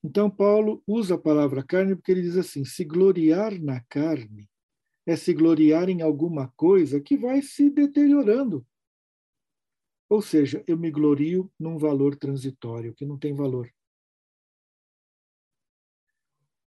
[0.03, 4.49] Então, Paulo usa a palavra carne porque ele diz assim: se gloriar na carne
[5.07, 8.67] é se gloriar em alguma coisa que vai se deteriorando.
[10.09, 13.74] Ou seja, eu me glorio num valor transitório, que não tem valor.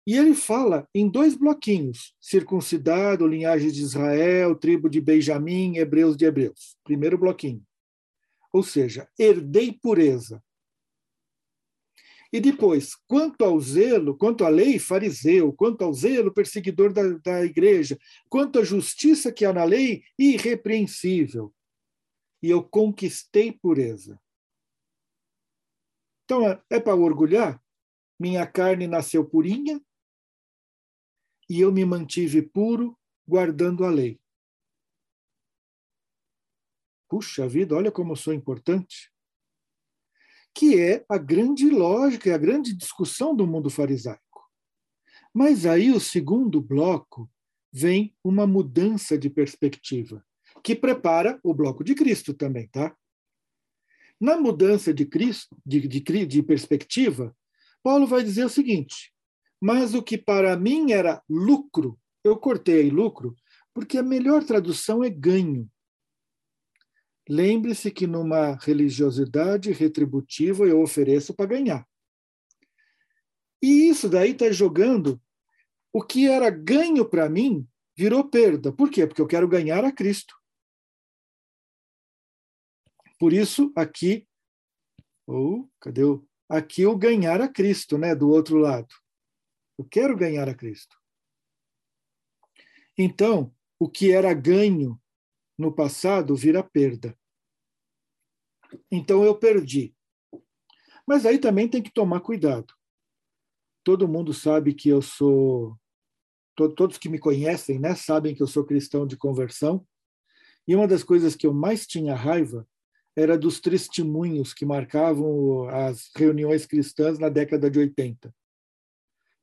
[0.05, 6.25] E ele fala em dois bloquinhos: circuncidado, linhagem de Israel, tribo de Benjamim, hebreus de
[6.25, 6.77] hebreus.
[6.83, 7.65] Primeiro bloquinho.
[8.53, 10.43] Ou seja, herdei pureza.
[12.31, 17.45] E depois, quanto ao zelo, quanto à lei, fariseu, quanto ao zelo, perseguidor da, da
[17.45, 17.97] igreja,
[18.29, 21.53] quanto à justiça que há na lei, irrepreensível.
[22.43, 24.19] E eu conquistei pureza.
[26.25, 27.61] Então, é, é para orgulhar?
[28.19, 29.81] Minha carne nasceu purinha
[31.49, 34.19] e eu me mantive puro guardando a lei.
[37.07, 39.13] Puxa vida, olha como eu sou importante
[40.55, 44.49] que é a grande lógica e a grande discussão do mundo farisaico.
[45.33, 47.29] Mas aí o segundo bloco
[47.73, 50.25] vem uma mudança de perspectiva,
[50.63, 52.95] que prepara o bloco de Cristo também, tá?
[54.17, 57.35] Na mudança de Cristo, de, de, de perspectiva,
[57.83, 59.13] Paulo vai dizer o seguinte:
[59.61, 63.35] mas o que para mim era lucro, eu cortei lucro,
[63.73, 65.69] porque a melhor tradução é ganho.
[67.27, 71.87] Lembre-se que numa religiosidade retributiva eu ofereço para ganhar.
[73.61, 75.19] E isso daí está jogando
[75.91, 78.71] o que era ganho para mim virou perda.
[78.71, 79.07] Por quê?
[79.07, 80.35] Porque eu quero ganhar a Cristo.
[83.17, 84.27] Por isso, aqui,
[85.25, 86.27] ou oh, cadê o.
[86.47, 88.13] Aqui o ganhar a Cristo, né?
[88.13, 88.93] Do outro lado.
[89.77, 90.97] Eu quero ganhar a Cristo.
[92.97, 94.99] Então, o que era ganho
[95.57, 97.17] no passado vira perda.
[98.91, 99.95] Então eu perdi.
[101.07, 102.73] Mas aí também tem que tomar cuidado.
[103.83, 105.77] Todo mundo sabe que eu sou.
[106.55, 109.85] Todos que me conhecem né, sabem que eu sou cristão de conversão.
[110.67, 112.67] E uma das coisas que eu mais tinha raiva
[113.15, 118.33] era dos testemunhos que marcavam as reuniões cristãs na década de 80.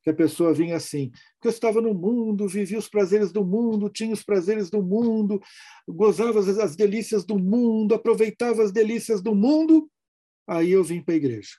[0.03, 3.89] Que a pessoa vinha assim, porque eu estava no mundo, vivia os prazeres do mundo,
[3.89, 5.41] tinha os prazeres do mundo,
[5.87, 9.89] gozava as, as delícias do mundo, aproveitava as delícias do mundo,
[10.45, 11.57] aí eu vim para a igreja.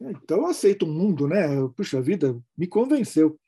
[0.00, 1.46] Então eu aceito o mundo, né?
[1.76, 3.38] Puxa vida, me convenceu.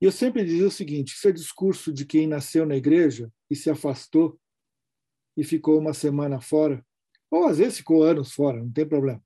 [0.00, 3.56] E eu sempre dizia o seguinte: isso é discurso de quem nasceu na igreja e
[3.56, 4.38] se afastou
[5.36, 6.84] e ficou uma semana fora,
[7.30, 9.22] ou às vezes ficou anos fora, não tem problema.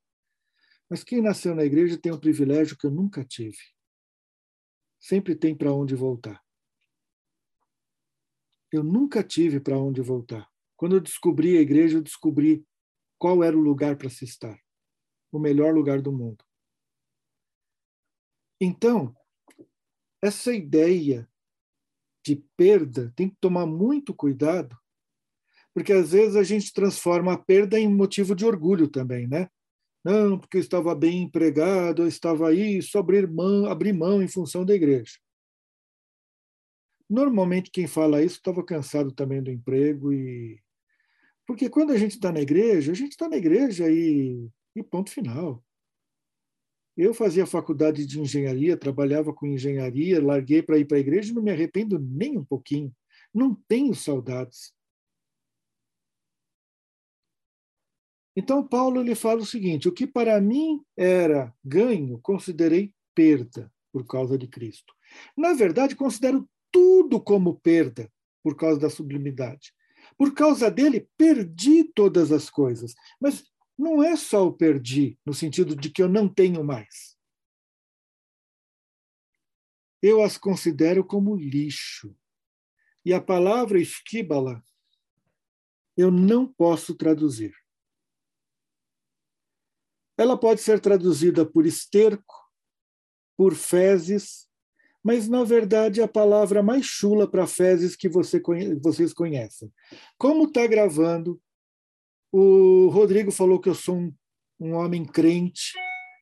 [0.90, 3.57] Mas quem nasceu na igreja tem um privilégio que eu nunca tive.
[4.98, 6.42] Sempre tem para onde voltar.
[8.72, 10.50] Eu nunca tive para onde voltar.
[10.76, 12.66] Quando eu descobri a igreja, eu descobri
[13.18, 14.61] qual era o lugar para se estar
[15.33, 16.44] o melhor lugar do mundo.
[18.61, 19.14] Então,
[20.22, 21.29] essa ideia
[22.24, 24.76] de perda tem que tomar muito cuidado,
[25.72, 29.48] porque às vezes a gente transforma a perda em motivo de orgulho também, né?
[30.04, 34.28] Não, porque eu estava bem empregado, eu estava aí, só abrir mão, abrir mão em
[34.28, 35.18] função da igreja.
[37.08, 40.62] Normalmente quem fala isso estava cansado também do emprego e
[41.50, 45.10] porque quando a gente está na igreja, a gente está na igreja e, e ponto
[45.10, 45.60] final.
[46.96, 51.34] Eu fazia faculdade de engenharia, trabalhava com engenharia, larguei para ir para a igreja e
[51.34, 52.94] não me arrependo nem um pouquinho.
[53.34, 54.72] Não tenho saudades.
[58.37, 64.07] Então, Paulo ele fala o seguinte: o que para mim era ganho, considerei perda por
[64.07, 64.95] causa de Cristo.
[65.37, 68.11] Na verdade, considero tudo como perda
[68.43, 69.73] por causa da sublimidade.
[70.16, 72.95] Por causa dele, perdi todas as coisas.
[73.21, 73.45] Mas
[73.77, 77.16] não é só o perdi, no sentido de que eu não tenho mais.
[80.03, 82.16] Eu as considero como lixo.
[83.05, 84.62] E a palavra esquíbala
[85.97, 87.55] eu não posso traduzir.
[90.20, 92.35] Ela pode ser traduzida por esterco,
[93.38, 94.46] por fezes,
[95.02, 99.72] mas na verdade é a palavra mais chula para fezes que você conhe vocês conhecem.
[100.18, 101.40] Como está gravando,
[102.30, 104.14] o Rodrigo falou que eu sou um,
[104.61, 105.72] um homem crente,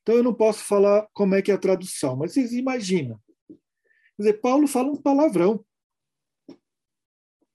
[0.01, 3.19] então eu não posso falar como é que é a tradução, mas vocês imaginam.
[3.49, 3.57] Quer
[4.17, 5.61] dizer, Paulo fala um palavrão.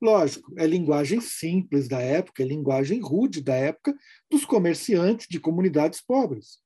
[0.05, 3.97] Lógico, é linguagem simples da época, é linguagem rude da época
[4.31, 6.62] dos comerciantes de comunidades pobres.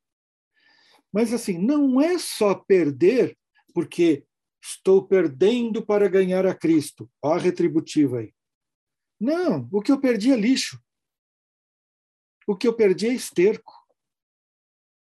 [1.13, 3.39] Mas assim, não é só perder
[3.73, 4.27] porque
[4.61, 7.09] estou perdendo para ganhar a Cristo.
[7.23, 8.35] Ó a retributiva aí.
[9.21, 10.83] Não, o que eu perdi é lixo.
[12.45, 13.73] O que eu perdi é esterco.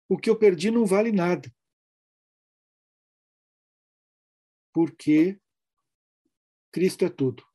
[0.06, 1.50] O que eu perdi não vale nada.
[4.70, 5.40] Porque
[6.70, 7.47] Cristo é tudo.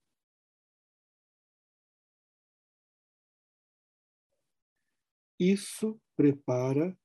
[5.51, 6.97] Isso prepara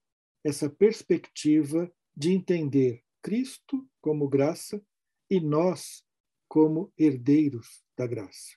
[0.45, 4.85] essa perspectiva de entender Cristo como graça
[5.29, 6.05] e nós
[6.49, 8.57] como herdeiros da graça.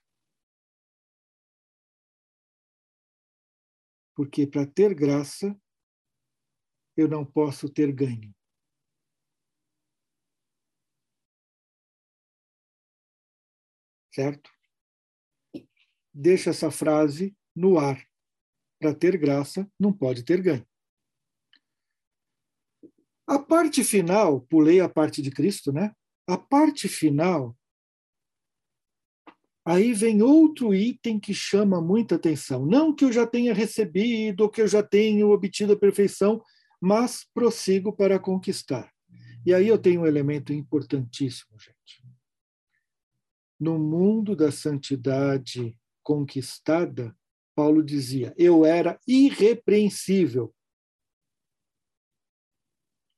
[4.15, 5.59] Porque para ter graça,
[6.95, 8.33] eu não posso ter ganho.
[14.13, 14.51] Certo?
[16.13, 18.10] Deixa essa frase no ar
[18.81, 20.65] para ter graça, não pode ter ganho.
[23.27, 25.93] A parte final, pulei a parte de Cristo, né?
[26.27, 27.55] A parte final,
[29.63, 32.65] aí vem outro item que chama muita atenção.
[32.65, 36.43] Não que eu já tenha recebido, que eu já tenha obtido a perfeição,
[36.81, 38.91] mas prossigo para conquistar.
[39.45, 42.03] E aí eu tenho um elemento importantíssimo, gente.
[43.59, 47.15] No mundo da santidade conquistada,
[47.55, 50.53] Paulo dizia: Eu era irrepreensível.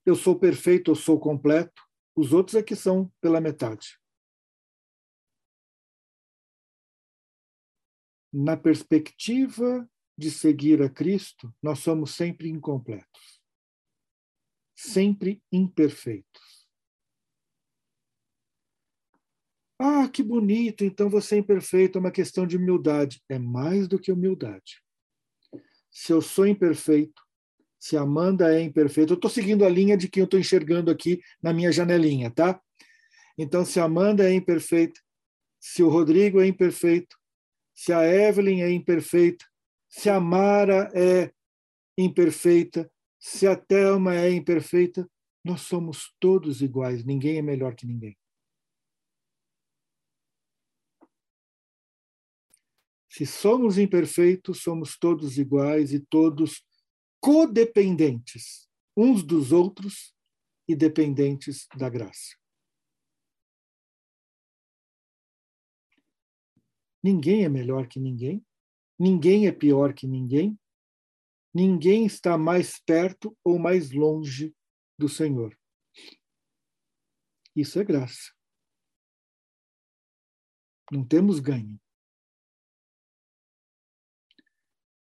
[0.06, 1.82] Eu sou perfeito, eu sou completo.
[2.15, 4.00] Os outros é que são pela metade.
[8.32, 13.41] Na perspectiva de seguir a Cristo, nós somos sempre incompletos,
[14.76, 16.53] sempre imperfeitos.
[19.86, 23.22] Ah, que bonito, então você é imperfeito, é uma questão de humildade.
[23.28, 24.82] É mais do que humildade.
[25.92, 27.22] Se eu sou imperfeito,
[27.78, 31.22] se Amanda é imperfeita, eu estou seguindo a linha de quem eu estou enxergando aqui
[31.42, 32.62] na minha janelinha, tá?
[33.38, 35.02] Então, se Amanda é imperfeita,
[35.60, 37.18] se o Rodrigo é imperfeito,
[37.74, 39.44] se a Evelyn é imperfeita,
[39.90, 41.30] se a Mara é
[41.98, 45.06] imperfeita, se a Thelma é imperfeita,
[45.44, 48.18] nós somos todos iguais, ninguém é melhor que ninguém.
[53.14, 56.66] Se somos imperfeitos, somos todos iguais e todos
[57.22, 60.16] codependentes uns dos outros
[60.68, 62.36] e dependentes da graça.
[67.03, 68.43] Ninguém é melhor que ninguém,
[68.97, 70.59] ninguém é pior que ninguém,
[71.53, 74.55] ninguém está mais perto ou mais longe
[74.97, 75.55] do Senhor.
[77.55, 78.34] Isso é graça.
[80.91, 81.83] Não temos ganho.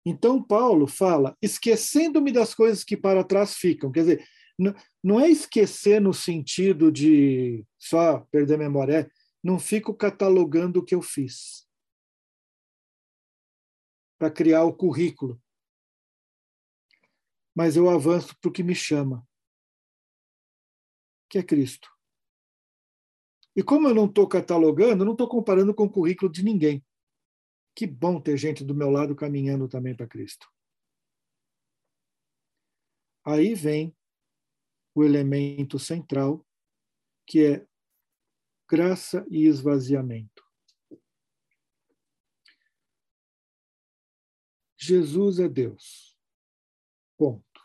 [0.09, 3.93] Então, Paulo fala, esquecendo-me das coisas que para trás ficam.
[3.93, 4.29] Quer dizer,
[5.05, 9.11] não é esquecer no sentido de só perder a memória, é,
[9.45, 11.69] não fico catalogando o que eu fiz
[14.19, 15.39] para criar o currículo.
[17.55, 19.29] Mas eu avanço para o que me chama,
[21.29, 21.91] que é Cristo.
[23.55, 26.83] E como eu não estou catalogando, eu não estou comparando com o currículo de ninguém.
[27.79, 30.53] Que bom ter gente do meu lado caminhando também para Cristo.
[33.25, 33.97] Aí vem
[34.93, 36.45] o elemento central,
[37.25, 37.69] que é
[38.69, 40.45] graça e esvaziamento.
[44.77, 46.19] Jesus é Deus.
[47.17, 47.63] Ponto.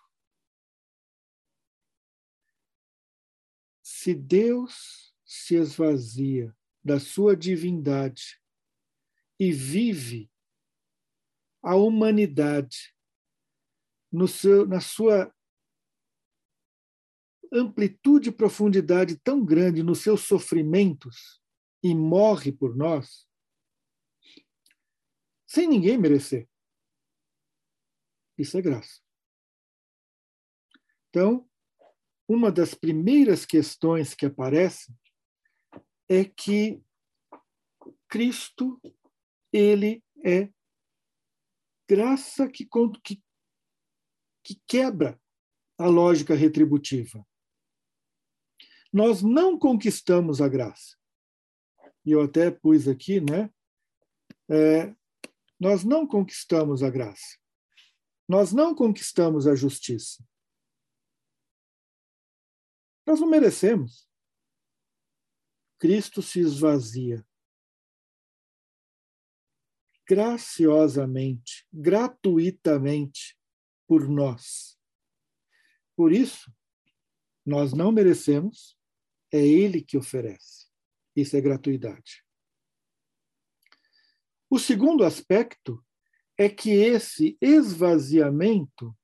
[3.82, 8.43] Se Deus se esvazia da sua divindade
[9.44, 10.32] e vive
[11.62, 12.96] a humanidade
[14.28, 15.36] seu, na sua
[17.52, 21.42] amplitude e profundidade tão grande nos seus sofrimentos
[21.84, 23.28] e morre por nós,
[25.46, 26.50] sem ninguém merecer.
[28.38, 29.02] Isso é graça.
[31.10, 31.50] Então,
[32.28, 34.98] uma das primeiras questões que aparecem
[36.08, 36.82] é que
[38.08, 38.80] Cristo,
[39.54, 40.52] ele é
[41.88, 42.68] graça que,
[43.04, 43.24] que,
[44.44, 45.22] que quebra
[45.78, 47.26] a lógica retributiva.
[48.92, 50.98] Nós não conquistamos a graça.
[52.06, 53.54] E eu até pus aqui, né?
[54.50, 54.94] É,
[55.60, 57.38] nós não conquistamos a graça.
[58.28, 60.26] Nós não conquistamos a justiça.
[63.06, 64.10] Nós não merecemos.
[65.80, 67.26] Cristo se esvazia
[70.08, 73.38] graciosamente, gratuitamente
[73.88, 74.78] por nós.
[75.96, 76.52] Por isso,
[77.46, 78.78] nós não merecemos,
[79.32, 80.68] é Ele que oferece.
[81.16, 82.24] Isso é gratuidade.
[84.50, 85.84] O segundo aspecto
[86.38, 88.96] é que esse esvaziamento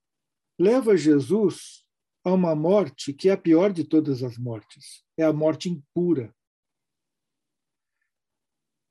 [0.59, 1.85] leva Jesus
[2.23, 6.33] a uma morte que é a pior de todas as mortes é a morte impura.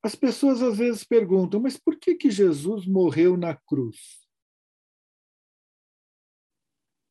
[0.08, 4.26] As pessoas às vezes perguntam, mas por que, que Jesus morreu na cruz?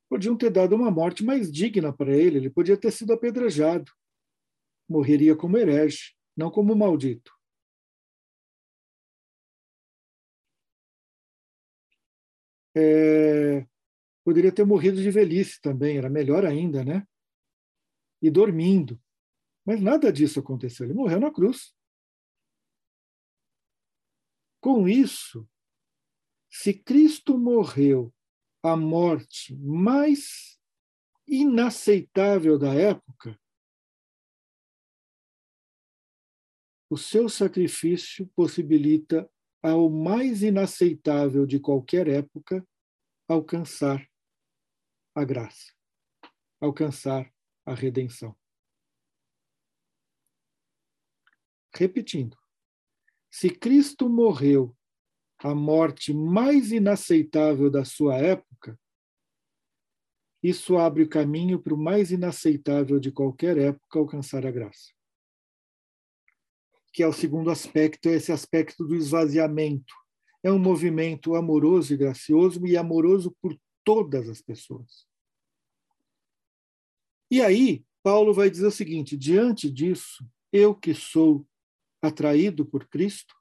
[0.10, 3.92] Podiam ter dado uma morte mais digna para ele, ele podia ter sido apedrejado.
[4.90, 7.32] Morreria como herege, não como maldito.
[12.76, 13.64] É,
[14.26, 17.08] poderia ter morrido de velhice também, era melhor ainda, né?
[18.24, 19.00] E dormindo.
[19.64, 21.77] Mas nada disso aconteceu, ele morreu na cruz.
[24.60, 25.48] Com isso,
[26.50, 28.14] se Cristo morreu
[28.64, 30.60] a morte mais
[31.28, 33.40] inaceitável da época,
[36.90, 39.30] o seu sacrifício possibilita
[39.62, 42.66] ao mais inaceitável de qualquer época
[43.28, 44.08] alcançar
[45.14, 45.74] a graça,
[46.62, 47.34] alcançar
[47.66, 48.38] a redenção.
[51.74, 52.38] Repetindo,
[53.38, 54.76] se Cristo morreu
[55.40, 58.80] a morte mais inaceitável da sua época,
[60.42, 64.98] isso abre o caminho para o mais inaceitável de qualquer época alcançar a graça
[66.98, 69.94] que é o segundo aspecto, é esse aspecto do esvaziamento.
[70.42, 75.06] É um movimento amoroso e gracioso e amoroso por todas as pessoas.
[77.30, 81.46] E aí, Paulo vai dizer o seguinte: diante disso, eu que sou
[82.08, 83.36] atraído por Cristo,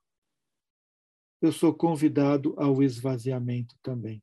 [1.41, 4.23] eu sou convidado ao esvaziamento também.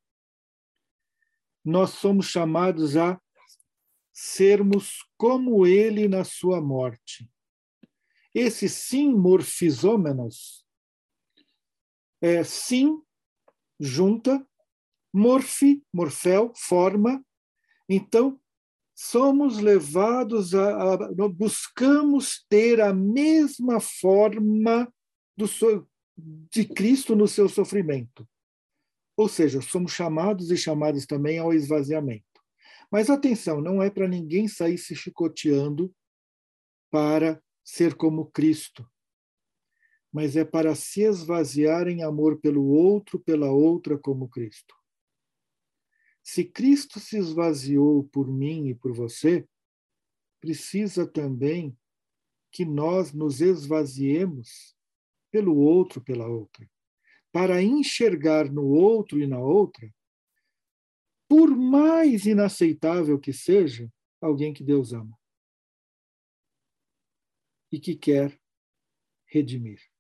[1.64, 3.22] Nós somos chamados a
[4.12, 7.30] sermos como ele na sua morte.
[8.34, 10.66] Esse sim morfisômenos
[12.22, 13.02] é sim,
[13.80, 14.46] junta,
[15.14, 17.24] morfi, morfel, forma.
[17.88, 18.42] Então,
[19.10, 20.98] somos levados a, a
[21.28, 24.92] buscamos ter a mesma forma
[25.36, 25.46] do,
[26.18, 28.28] de Cristo no seu sofrimento.
[29.18, 32.24] Ou seja, somos chamados e chamados também ao esvaziamento.
[32.90, 35.94] Mas atenção, não é para ninguém sair se chicoteando
[36.90, 38.90] para ser como Cristo,
[40.14, 44.74] mas é para se esvaziar em amor pelo outro, pela outra como Cristo.
[46.24, 49.48] Se Cristo se esvaziou por mim e por você,
[50.40, 51.78] precisa também
[52.50, 54.76] que nós nos esvaziemos
[55.30, 56.70] pelo outro, pela outra,
[57.32, 59.94] para enxergar no outro e na outra,
[61.28, 65.18] por mais inaceitável que seja, alguém que Deus ama
[67.72, 68.40] e que quer
[69.26, 69.93] redimir.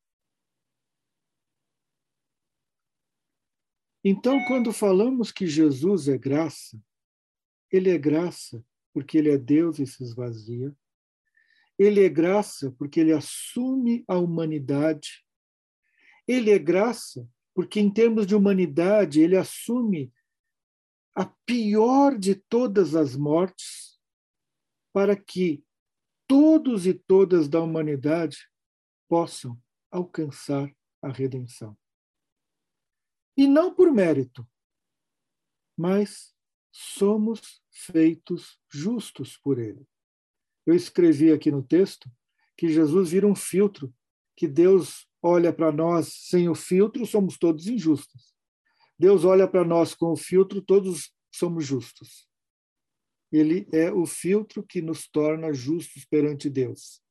[4.04, 6.78] Então, quando falamos que Jesus é graça,
[7.72, 10.76] ele é graça porque ele é Deus e se esvazia.
[11.80, 15.26] Ele é graça porque ele assume a humanidade.
[16.28, 20.12] Ele é graça porque, em termos de humanidade, ele assume
[21.16, 24.00] a pior de todas as mortes,
[24.92, 25.64] para que
[26.28, 28.50] todos e todas da humanidade
[29.08, 29.60] possam
[29.92, 31.78] alcançar a redenção.
[33.36, 34.48] E não por mérito,
[35.78, 36.34] mas
[36.72, 39.88] somos feitos justos por Ele.
[40.66, 42.10] Eu escrevi aqui no texto
[42.58, 43.94] que Jesus vira um filtro,
[44.36, 48.34] que Deus olha para nós sem o filtro, somos todos injustos.
[48.98, 52.28] Deus olha para nós com o filtro, todos somos justos.
[53.32, 57.02] Ele é o filtro que nos torna justos perante Deus,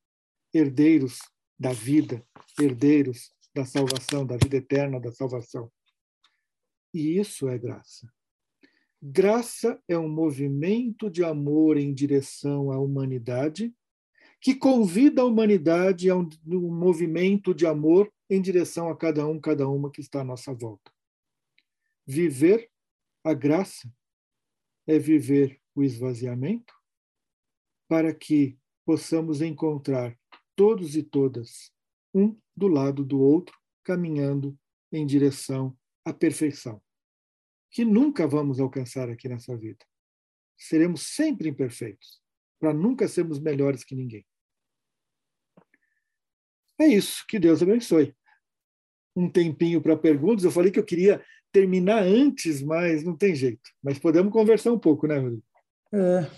[0.54, 1.18] herdeiros
[1.58, 2.24] da vida,
[2.58, 5.70] herdeiros da salvação, da vida eterna, da salvação.
[6.93, 8.12] E isso é graça.
[9.01, 13.74] Graça é um movimento de amor em direção à humanidade,
[14.40, 19.40] que convida a humanidade a um, um movimento de amor em direção a cada um,
[19.40, 20.93] cada uma que está à nossa volta.
[22.07, 22.70] Viver
[23.24, 23.93] a graça
[24.86, 26.74] é viver o esvaziamento
[27.88, 30.18] para que possamos encontrar
[30.57, 31.72] todos e todas
[32.14, 34.59] um do lado do outro, caminhando
[34.90, 36.80] em direção à perfeição
[37.72, 39.84] que nunca vamos alcançar aqui nessa vida.
[40.57, 42.20] Seremos sempre imperfeitos,
[42.61, 44.24] para nunca sermos melhores que ninguém.
[46.78, 48.14] É isso, que Deus abençoe.
[49.16, 50.44] Um tempinho para perguntas.
[50.44, 53.70] Eu falei que eu queria terminar antes, mas não tem jeito.
[53.82, 55.44] Mas podemos conversar um pouco, né, Rodrigo?
[55.92, 56.30] É,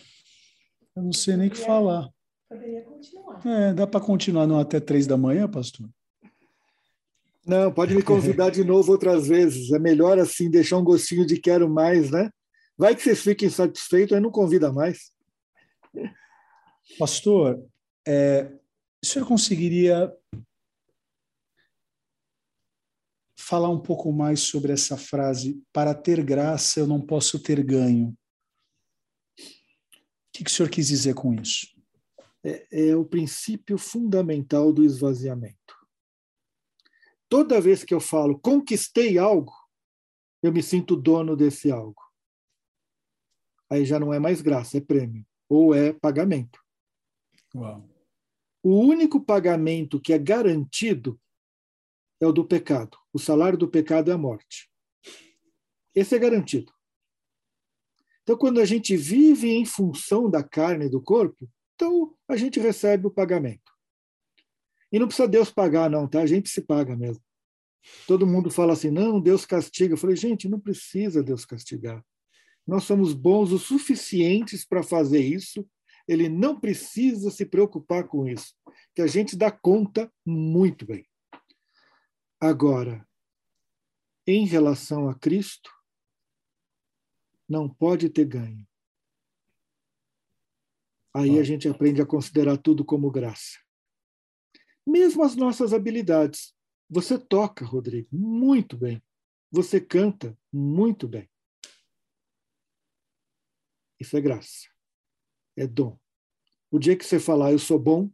[0.97, 2.09] eu não sei nem o que falar.
[2.49, 3.47] Poderia continuar.
[3.47, 5.89] É, dá para continuar não até três da manhã, pastor?
[7.47, 9.71] Não, pode me convidar de novo outras vezes.
[9.71, 12.31] É melhor assim deixar um gostinho de quero mais, né?
[12.77, 15.13] Vai que vocês fiquem satisfeitos, aí não convida mais.
[16.99, 17.63] Pastor,
[18.09, 18.51] é,
[19.03, 20.11] o senhor conseguiria
[23.39, 25.63] falar um pouco mais sobre essa frase?
[25.71, 28.17] Para ter graça, eu não posso ter ganho.
[29.39, 29.43] O
[30.33, 31.69] que, que o senhor quis dizer com isso?
[32.43, 35.64] É, é o princípio fundamental do esvaziamento
[37.35, 39.53] toda vez que eu falo conquistei algo,
[40.41, 42.01] eu me sinto dono desse algo.
[43.69, 45.27] Aí já não é mais graça, é prêmio.
[45.49, 46.61] Ou é pagamento.
[47.53, 47.91] Uau.
[48.63, 51.21] O único pagamento que é garantido
[52.21, 52.97] é o do pecado.
[53.13, 54.71] O salário do pecado é a morte.
[55.93, 56.73] Esse é garantido.
[58.23, 62.61] Então, quando a gente vive em função da carne e do corpo, então a gente
[62.61, 63.75] recebe o pagamento.
[64.93, 66.21] E não precisa Deus pagar, não, tá?
[66.21, 67.24] A gente se paga mesmo.
[68.07, 69.95] Todo mundo fala assim, não, Deus castiga.
[69.95, 72.05] Eu falei, gente, não precisa Deus castigar.
[72.67, 75.69] Nós somos bons o suficientes para fazer isso.
[76.07, 78.55] Ele não precisa se preocupar com isso,
[78.95, 81.07] que a gente dá conta muito bem.
[82.39, 83.07] Agora,
[84.27, 85.71] em relação a Cristo,
[87.49, 88.67] não pode ter ganho.
[91.15, 93.65] Aí a gente aprende a considerar tudo como graça
[94.87, 96.54] mesmo as nossas habilidades.
[96.89, 99.03] Você toca, Rodrigo, muito bem.
[99.51, 101.29] Você canta muito bem.
[103.99, 104.69] Isso é graça.
[105.57, 105.99] É dom.
[106.71, 108.11] O dia que você falar eu sou bom,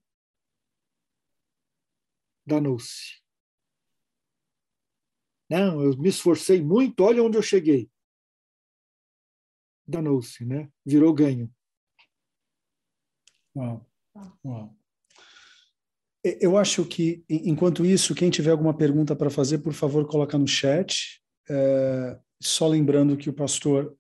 [2.46, 3.20] danou-se.
[5.48, 7.90] Não, eu me esforcei muito, olha onde eu cheguei.
[9.86, 10.70] Danou-se, né?
[10.86, 11.52] Virou ganho.
[13.56, 13.90] Uau.
[14.44, 14.79] Uau.
[16.22, 20.46] Eu acho que, enquanto isso, quem tiver alguma pergunta para fazer, por favor, coloca no
[20.46, 21.20] chat.
[21.48, 23.96] É, só lembrando que o pastor,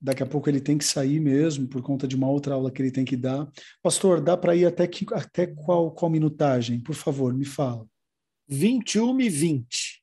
[0.00, 2.80] daqui a pouco ele tem que sair mesmo, por conta de uma outra aula que
[2.80, 3.50] ele tem que dar.
[3.82, 6.80] Pastor, dá para ir até, que, até qual, qual minutagem?
[6.80, 7.84] Por favor, me fala.
[8.48, 10.02] 21 e 20.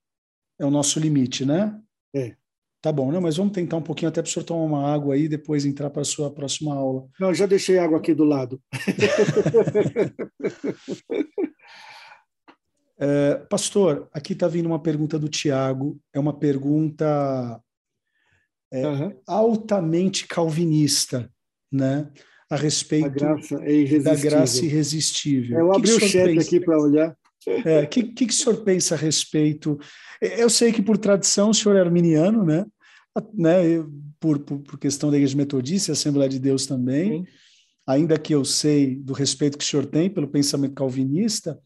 [0.59, 1.79] É o nosso limite, né?
[2.13, 2.35] É.
[2.81, 5.15] Tá bom, não, mas vamos tentar um pouquinho até para o senhor tomar uma água
[5.15, 7.07] aí e depois entrar para a sua próxima aula.
[7.19, 8.61] Não, já deixei água aqui do lado.
[12.99, 15.99] é, pastor, aqui está vindo uma pergunta do Tiago.
[16.13, 17.59] É uma pergunta
[18.71, 19.19] é, uhum.
[19.25, 21.27] altamente calvinista,
[21.71, 22.07] né?
[22.49, 25.59] A respeito graça é da graça irresistível.
[25.59, 26.47] Eu abri o, o chat pensa?
[26.47, 27.17] aqui para olhar.
[27.47, 29.79] O é, que, que, que o senhor pensa a respeito?
[30.21, 32.65] Eu sei que por tradição o senhor é arminiano, né?
[33.33, 33.61] né?
[34.19, 37.23] Por, por, por questão da Igreja Metodista e Assembleia de Deus também.
[37.23, 37.31] Sim.
[37.87, 41.57] Ainda que eu sei do respeito que o senhor tem pelo pensamento calvinista,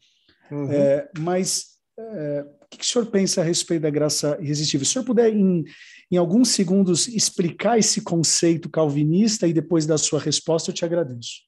[0.52, 0.70] uhum.
[0.70, 4.84] é, mas é, o que, que o senhor pensa a respeito da graça irresistível?
[4.84, 5.64] Se o senhor puder, em,
[6.12, 11.40] em alguns segundos, explicar esse conceito calvinista e depois da sua resposta, eu te agradeço.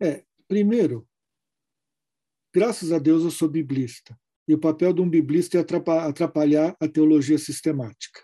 [0.00, 1.06] É, primeiro,
[2.52, 4.18] graças a Deus eu sou biblista.
[4.46, 8.22] E o papel de um biblista é atrapalhar a teologia sistemática.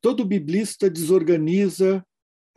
[0.00, 2.04] Todo biblista desorganiza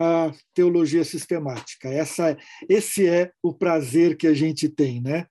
[0.00, 1.88] a teologia sistemática.
[1.88, 2.36] Essa,
[2.68, 5.26] esse é o prazer que a gente tem, né?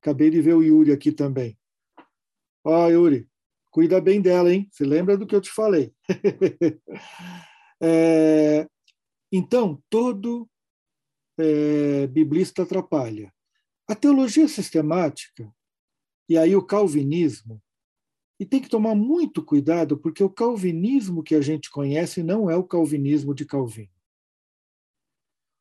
[0.00, 1.58] Acabei de ver o Yuri aqui também.
[2.64, 3.28] Ó, oh, Yuri,
[3.70, 4.68] cuida bem dela, hein?
[4.70, 5.92] Você lembra do que eu te falei?
[7.82, 8.68] é,
[9.32, 10.48] então, todo
[11.38, 13.32] é, biblista atrapalha.
[13.90, 15.52] A teologia sistemática,
[16.28, 17.60] e aí o calvinismo,
[18.38, 22.54] e tem que tomar muito cuidado, porque o calvinismo que a gente conhece não é
[22.54, 23.90] o calvinismo de Calvino.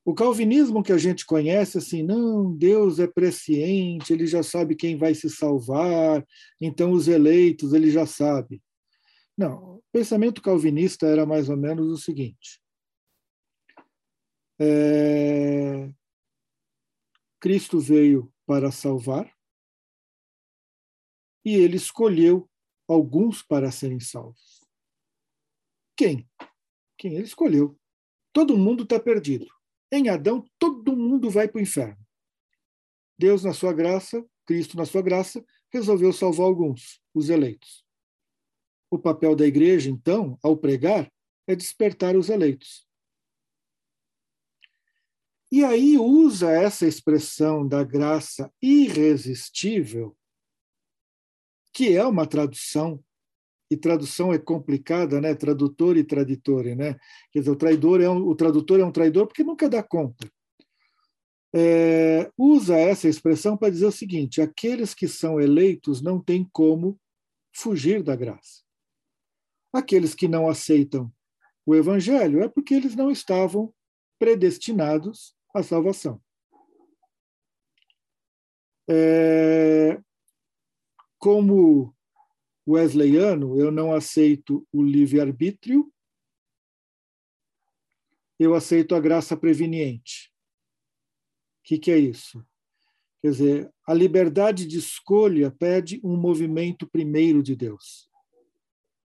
[0.05, 4.95] O calvinismo que a gente conhece, assim, não, Deus é presciente, ele já sabe quem
[4.95, 6.23] vai se salvar,
[6.61, 8.61] então os eleitos ele já sabe.
[9.35, 12.61] Não, o pensamento calvinista era mais ou menos o seguinte:
[14.59, 15.89] é,
[17.39, 19.33] Cristo veio para salvar
[21.45, 22.49] e ele escolheu
[22.87, 24.59] alguns para serem salvos.
[25.95, 26.29] Quem?
[26.97, 27.79] Quem ele escolheu.
[28.33, 29.47] Todo mundo está perdido.
[29.91, 31.97] Em Adão, todo mundo vai para o inferno.
[33.17, 37.85] Deus, na sua graça, Cristo, na sua graça, resolveu salvar alguns, os eleitos.
[38.89, 41.11] O papel da igreja, então, ao pregar,
[41.47, 42.88] é despertar os eleitos.
[45.51, 50.15] E aí usa essa expressão da graça irresistível,
[51.73, 53.03] que é uma tradução,
[53.71, 55.33] e tradução é complicada, né?
[55.33, 56.95] Tradutor e traditore, né?
[57.31, 60.29] Quer dizer, o traidor é um, o tradutor é um traidor porque nunca dá conta.
[61.53, 66.99] É, usa essa expressão para dizer o seguinte: aqueles que são eleitos não têm como
[67.55, 68.63] fugir da graça.
[69.73, 71.11] Aqueles que não aceitam
[71.65, 73.73] o evangelho é porque eles não estavam
[74.17, 76.21] predestinados a salvação.
[78.89, 80.01] É,
[81.17, 81.95] como
[82.67, 85.91] wesleyano, eu não aceito o livre-arbítrio,
[88.39, 90.31] eu aceito a graça preveniente.
[91.59, 92.43] O que, que é isso?
[93.21, 98.09] Quer dizer, a liberdade de escolha pede um movimento primeiro de Deus.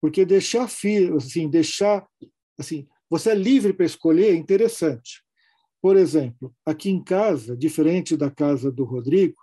[0.01, 2.09] Porque deixar assim, deixar
[2.59, 5.23] assim, você é livre para escolher é interessante.
[5.81, 9.41] Por exemplo, aqui em casa, diferente da casa do Rodrigo,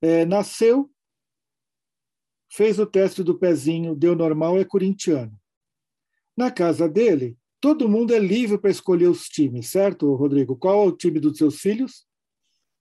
[0.00, 0.90] é, nasceu,
[2.50, 5.38] fez o teste do pezinho, deu normal, é corintiano.
[6.36, 10.56] Na casa dele, todo mundo é livre para escolher os times, certo, Rodrigo?
[10.56, 12.06] Qual é o time dos seus filhos?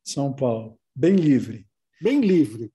[0.03, 0.79] São Paulo.
[0.95, 1.67] Bem livre.
[2.01, 2.73] Bem livre.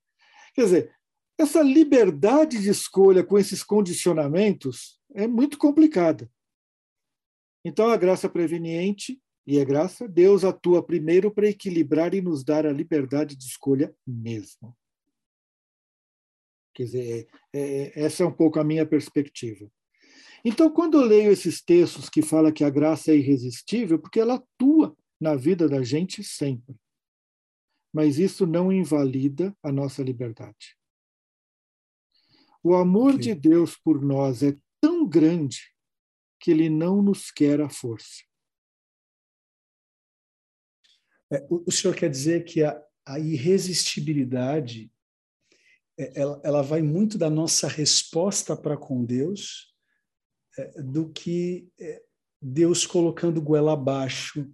[0.54, 0.96] Quer dizer,
[1.38, 6.30] essa liberdade de escolha com esses condicionamentos é muito complicada.
[7.68, 12.64] Então, a graça preveniente, e é graça, Deus atua primeiro para equilibrar e nos dar
[12.64, 14.72] a liberdade de escolha mesmo.
[16.72, 19.68] Quer dizer, é, é, essa é um pouco a minha perspectiva.
[20.44, 24.36] Então, quando eu leio esses textos que falam que a graça é irresistível, porque ela
[24.36, 26.76] atua na vida da gente sempre.
[27.92, 30.78] Mas isso não invalida a nossa liberdade.
[32.62, 33.34] O amor okay.
[33.34, 35.75] de Deus por nós é tão grande
[36.41, 38.24] que ele não nos quer à força.
[41.32, 44.91] É, o, o, senhor quer dizer que a, a irresistibilidade
[45.99, 49.74] é, ela, ela, vai muito da nossa resposta para com Deus
[50.59, 52.03] é, do que é,
[52.41, 54.49] Deus colocando goela abaixo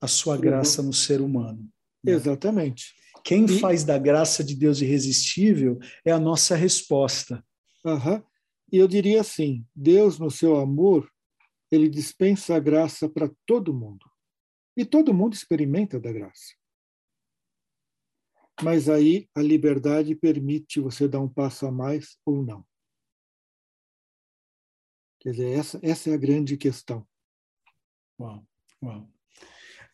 [0.00, 0.88] a sua graça uhum.
[0.88, 1.68] no ser humano.
[2.04, 2.12] Né?
[2.12, 2.94] Exatamente.
[3.24, 3.58] Quem e...
[3.58, 7.42] faz da graça de Deus irresistível é a nossa resposta.
[7.84, 8.22] Uhum.
[8.72, 11.10] E eu diria assim: Deus, no seu amor,
[11.70, 14.06] ele dispensa a graça para todo mundo.
[14.76, 16.54] E todo mundo experimenta da graça.
[18.62, 22.64] Mas aí a liberdade permite você dar um passo a mais ou não.
[25.20, 27.06] Quer dizer, essa, essa é a grande questão.
[28.18, 28.46] Uau,
[28.82, 29.08] uau.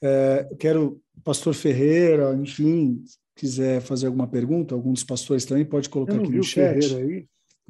[0.03, 3.05] É, quero, pastor Ferreira, enfim,
[3.35, 6.81] quiser fazer alguma pergunta, algum dos pastores também pode colocar aqui no chat.
[6.81, 7.29] Ferreira aí.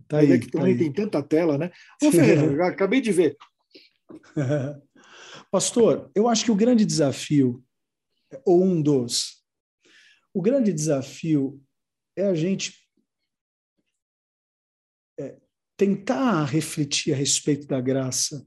[0.08, 1.70] Tá aí, é que tá também tem tanta tela, né?
[2.02, 3.36] Ô, Ferreira, acabei de ver.
[5.50, 7.62] Pastor, eu acho que o grande desafio,
[8.44, 9.42] ou um dos,
[10.32, 11.62] o grande desafio
[12.16, 12.88] é a gente
[15.18, 15.36] é,
[15.76, 18.46] tentar refletir a respeito da graça,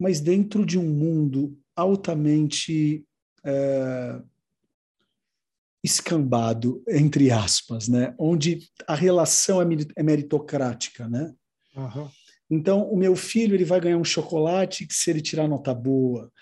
[0.00, 3.04] mas dentro de um mundo altamente
[3.44, 4.22] é,
[5.82, 8.14] escambado, entre aspas, né?
[8.18, 9.66] onde a relação é,
[9.96, 11.08] é meritocrática.
[11.08, 11.32] Né?
[11.76, 12.08] Uhum.
[12.50, 16.32] Então, o meu filho ele vai ganhar um chocolate se ele tirar nota boa.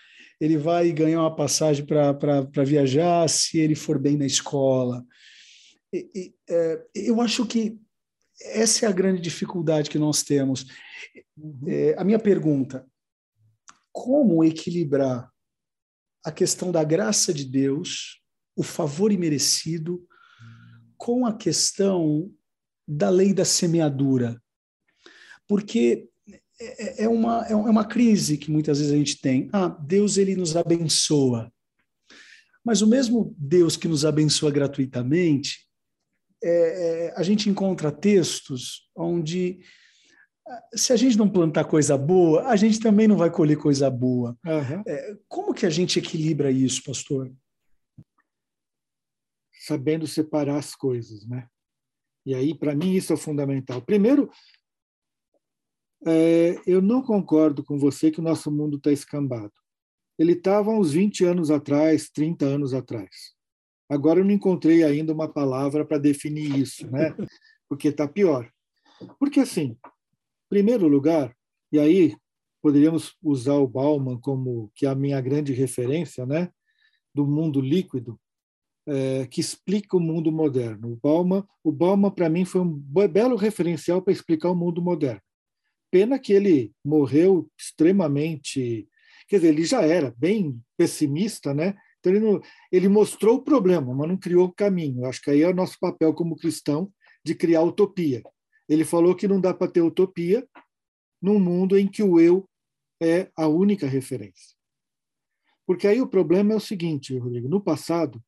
[0.41, 5.05] Ele vai ganhar uma passagem para viajar se ele for bem na escola.
[5.93, 7.79] E, e, é, eu acho que
[8.43, 10.67] essa é a grande dificuldade que nós temos.
[11.37, 11.61] Uhum.
[11.67, 12.87] É, a minha pergunta:
[13.93, 15.31] como equilibrar
[16.25, 18.21] a questão da graça de Deus,
[18.57, 20.05] o favor imerecido,
[20.97, 22.33] com a questão
[22.89, 24.41] da lei da semeadura?
[25.49, 26.09] porque
[26.61, 29.49] é, é, é uma, é uma crise que muitas vezes a gente tem.
[29.53, 31.53] Ah, Deus ele nos abençoa.
[32.65, 35.67] Mas o mesmo Deus que nos abençoa gratuitamente,
[36.43, 36.51] é,
[37.09, 39.61] é, a gente encontra textos onde,
[40.47, 43.89] ah, se a gente não plantar coisa boa, a gente também não vai colher coisa
[43.89, 44.37] boa.
[44.45, 44.83] Uhum.
[44.87, 47.33] É, como que a gente equilibra isso, pastor?
[49.67, 51.49] Sabendo separar as coisas, né?
[52.25, 53.83] E aí, para mim, isso é fundamental.
[53.83, 54.31] Primeiro,
[56.07, 59.53] é, eu não concordo com você que o nosso mundo está escambado.
[60.17, 63.35] Ele estava uns 20 anos atrás, 30 anos atrás.
[63.89, 67.13] Agora eu não encontrei ainda uma palavra para definir isso, né?
[67.69, 68.49] Porque está pior.
[69.19, 69.77] Porque, assim,
[70.49, 71.37] primeiro lugar,
[71.73, 72.17] e aí
[72.63, 76.53] poderíamos usar o Bauman como que é a minha grande referência, né?
[77.13, 78.19] Do mundo líquido,
[78.87, 80.93] é, que explica o mundo moderno.
[80.93, 82.73] O Bauman, o Bauman para mim foi um
[83.09, 85.21] belo referencial para explicar o mundo moderno.
[85.91, 88.89] Pena que ele morreu extremamente.
[89.29, 91.75] Quer dizer, ele já era bem pessimista, né?
[91.99, 95.05] Então ele, não, ele mostrou o problema, mas não criou o caminho.
[95.05, 96.93] Acho que aí é o nosso papel como cristão
[97.25, 98.23] de criar utopia.
[98.69, 100.47] Ele falou que não dá para ter utopia
[101.21, 102.49] num mundo em que o eu
[103.03, 104.57] é a única referência.
[105.67, 108.23] Porque aí o problema é o seguinte, Rodrigo: no passado,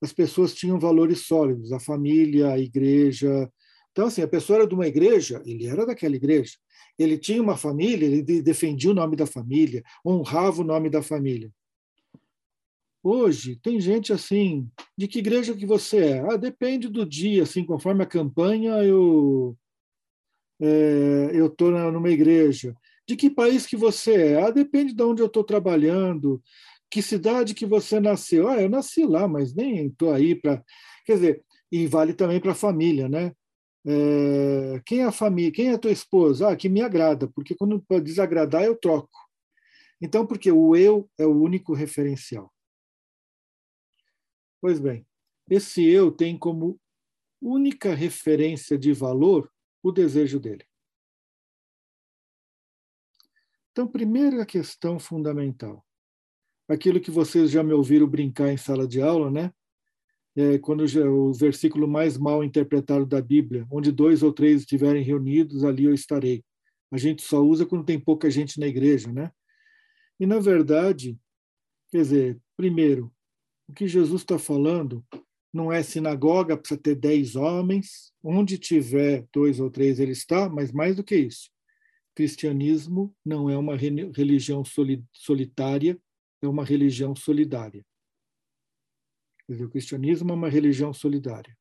[0.00, 3.50] as pessoas tinham valores sólidos, a família, a igreja.
[3.90, 6.56] Então, assim, a pessoa era de uma igreja, ele era daquela igreja.
[6.98, 11.50] Ele tinha uma família, ele defendia o nome da família, honrava o nome da família.
[13.02, 16.20] Hoje tem gente assim, de que igreja que você é?
[16.20, 19.56] Ah, depende do dia, assim, conforme a campanha eu
[20.60, 22.74] é, eu estou numa igreja.
[23.06, 24.42] De que país que você é?
[24.42, 26.42] Ah, depende de onde eu estou trabalhando.
[26.90, 28.48] Que cidade que você nasceu?
[28.48, 30.62] Ah, eu nasci lá, mas nem estou aí para.
[31.04, 33.32] Quer dizer, e vale também para a família, né?
[33.86, 35.52] É, quem é a família?
[35.52, 36.48] Quem é a tua esposa?
[36.48, 39.18] Ah, que me agrada, porque quando desagradar eu troco.
[40.00, 42.52] Então, porque o eu é o único referencial.
[44.60, 45.06] Pois bem,
[45.48, 46.80] esse eu tem como
[47.40, 49.50] única referência de valor
[49.82, 50.64] o desejo dele.
[53.70, 55.84] Então, primeira questão fundamental,
[56.68, 59.52] aquilo que vocês já me ouviram brincar em sala de aula, né?
[60.38, 65.64] é, quando o versículo mais mal interpretado da Bíblia, onde dois ou três estiverem reunidos,
[65.64, 66.44] ali eu estarei.
[66.92, 69.32] A gente só usa quando tem pouca gente na igreja, né?
[70.20, 71.18] E, na verdade,
[71.90, 73.12] quer dizer, primeiro,
[73.68, 75.04] o que Jesus está falando
[75.52, 80.70] não é sinagoga, precisa ter dez homens, onde tiver dois ou três ele está, mas
[80.70, 81.50] mais do que isso.
[82.14, 84.62] Cristianismo não é uma religião
[85.12, 85.98] solitária,
[86.42, 87.84] é uma religião solidária.
[89.46, 91.56] Quer dizer, o cristianismo é uma religião solidária.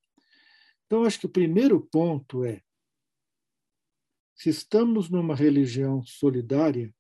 [0.86, 2.62] Então, acho que o primeiro ponto é:
[4.36, 6.94] se estamos numa religião solidária,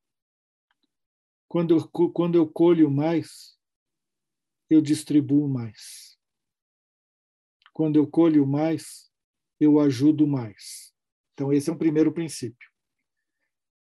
[1.47, 3.57] quando eu, quando eu colho mais,
[4.69, 6.17] eu distribuo mais.
[7.73, 9.11] Quando eu colho mais,
[9.59, 10.93] eu ajudo mais.
[11.33, 12.69] Então, esse é um primeiro princípio.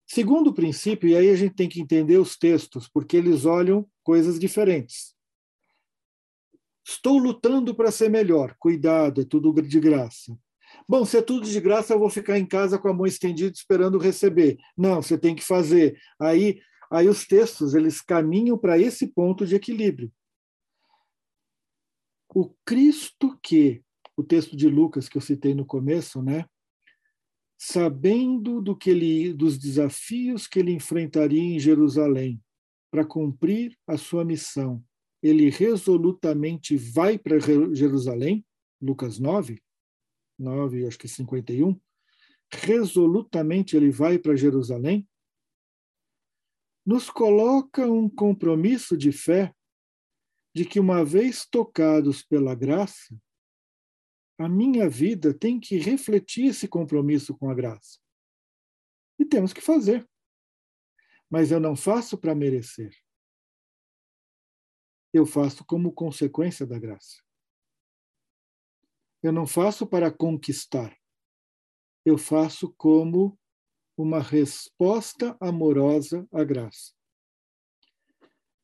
[0.07, 4.38] Segundo princípio, e aí a gente tem que entender os textos, porque eles olham coisas
[4.38, 5.16] diferentes.
[6.86, 8.54] Estou lutando para ser melhor.
[8.61, 10.38] Cuidado, é tudo de graça.
[10.88, 13.52] Bom, se é tudo de graça, eu vou ficar em casa com a mão estendida
[13.52, 14.57] esperando receber.
[14.76, 15.98] Não, você tem que fazer.
[16.20, 20.12] Aí, aí os textos eles caminham para esse ponto de equilíbrio.
[22.32, 23.82] O Cristo que,
[24.16, 26.46] o texto de Lucas que eu citei no começo, né?
[27.59, 32.42] Sabendo do que ele, dos desafios que ele enfrentaria em Jerusalém
[32.90, 34.84] para cumprir a sua missão,
[35.22, 38.44] ele resolutamente vai para Jerusalém,
[38.80, 39.61] Lucas 9,
[40.38, 41.78] 9, acho que 51,
[42.52, 45.09] resolutamente ele vai para Jerusalém,
[46.84, 49.52] nos coloca um compromisso de fé
[50.54, 53.14] de que, uma vez tocados pela graça,
[54.39, 57.99] a minha vida tem que refletir esse compromisso com a graça.
[59.18, 60.07] E temos que fazer.
[61.30, 62.95] Mas eu não faço para merecer.
[65.12, 67.22] Eu faço como consequência da graça.
[69.22, 70.95] Eu não faço para conquistar.
[72.05, 73.39] Eu faço como
[73.97, 76.95] uma resposta amorosa à graça.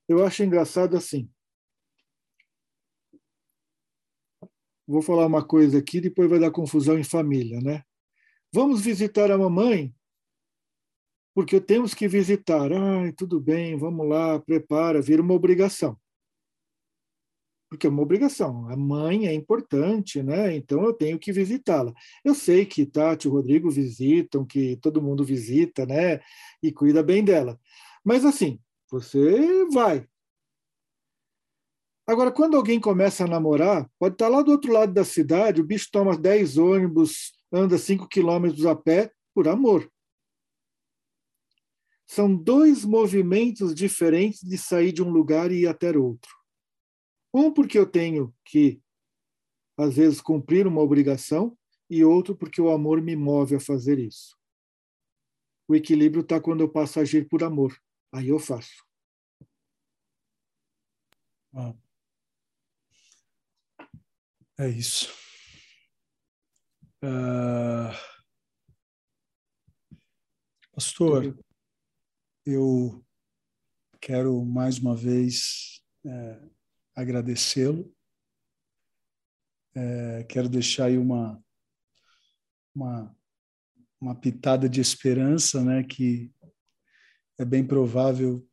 [0.07, 1.33] Eu acho engraçado assim.
[4.93, 7.83] Vou falar uma coisa aqui, depois vai dar confusão em família, né?
[8.53, 9.91] Vamos visitar a mamãe?
[11.35, 12.71] Porque temos que visitar.
[12.71, 15.97] Ai, tudo bem, vamos lá, prepara, vira uma obrigação.
[17.71, 18.69] Porque é uma obrigação.
[18.69, 20.55] A mãe é importante, né?
[20.55, 21.95] Então eu tenho que visitá-la.
[22.23, 26.21] Eu sei que Tati e Rodrigo visitam, que todo mundo visita, né?
[26.63, 27.59] E cuida bem dela.
[28.05, 30.07] Mas assim, você vai,
[32.07, 35.65] Agora, quando alguém começa a namorar, pode estar lá do outro lado da cidade, o
[35.65, 39.91] bicho toma 10 ônibus, anda 5 quilômetros a pé, por amor.
[42.07, 46.31] São dois movimentos diferentes de sair de um lugar e ir até outro.
[47.33, 48.83] Um porque eu tenho que,
[49.79, 51.57] às vezes, cumprir uma obrigação,
[51.89, 54.35] e outro porque o amor me move a fazer isso.
[55.69, 57.77] O equilíbrio está quando eu passo a agir por amor.
[58.11, 58.83] Aí eu faço.
[61.55, 61.75] Ah.
[64.59, 65.11] É isso.
[67.03, 67.91] Uh,
[70.73, 71.37] pastor,
[72.45, 73.05] eu
[74.01, 76.49] quero mais uma vez é,
[76.95, 77.95] agradecê-lo.
[79.75, 81.43] É, quero deixar aí uma,
[82.75, 83.17] uma,
[83.99, 86.31] uma pitada de esperança, né, que
[87.39, 88.47] é bem provável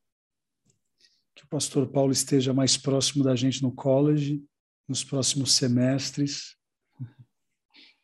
[1.36, 4.44] que o pastor Paulo esteja mais próximo da gente no college
[4.90, 6.56] nos próximos semestres,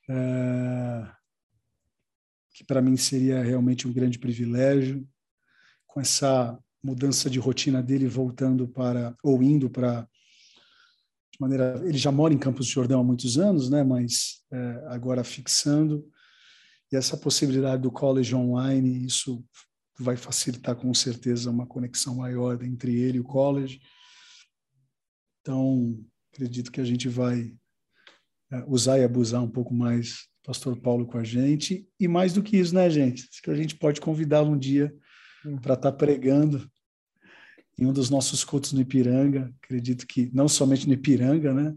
[0.07, 1.11] é,
[2.53, 5.05] que para mim seria realmente um grande privilégio,
[5.88, 10.07] com essa mudança de rotina dele voltando para, ou indo para,
[11.31, 14.86] de maneira, ele já mora em Campos do Jordão há muitos anos, né, mas é,
[14.89, 16.07] agora fixando,
[16.91, 19.43] e essa possibilidade do college online, isso
[19.99, 23.81] vai facilitar com certeza uma conexão maior entre ele e o college.
[25.41, 25.97] Então,
[26.36, 27.53] acredito que a gente vai
[28.51, 31.88] é, usar e abusar um pouco mais do pastor Paulo com a gente.
[31.97, 33.27] E mais do que isso, né, gente?
[33.31, 34.93] Acho que a gente pode convidá-lo um dia
[35.45, 35.57] hum.
[35.57, 36.69] para estar tá pregando
[37.79, 39.53] em um dos nossos cultos no Ipiranga.
[39.63, 41.73] Acredito que não somente no Ipiranga, né?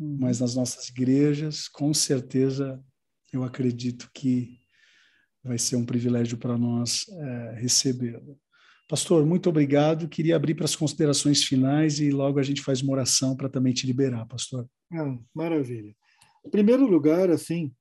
[0.00, 0.16] Hum.
[0.18, 1.68] Mas nas nossas igrejas.
[1.68, 2.82] Com certeza,
[3.30, 4.58] eu acredito que
[5.44, 8.40] vai ser um privilégio para nós é, recebê-lo.
[8.92, 10.06] Pastor, muito obrigado.
[10.06, 13.72] Queria abrir para as considerações finais e logo a gente faz uma oração para também
[13.72, 14.68] te liberar, pastor.
[14.92, 15.96] Ah, maravilha.
[16.44, 17.72] Em primeiro lugar, assim,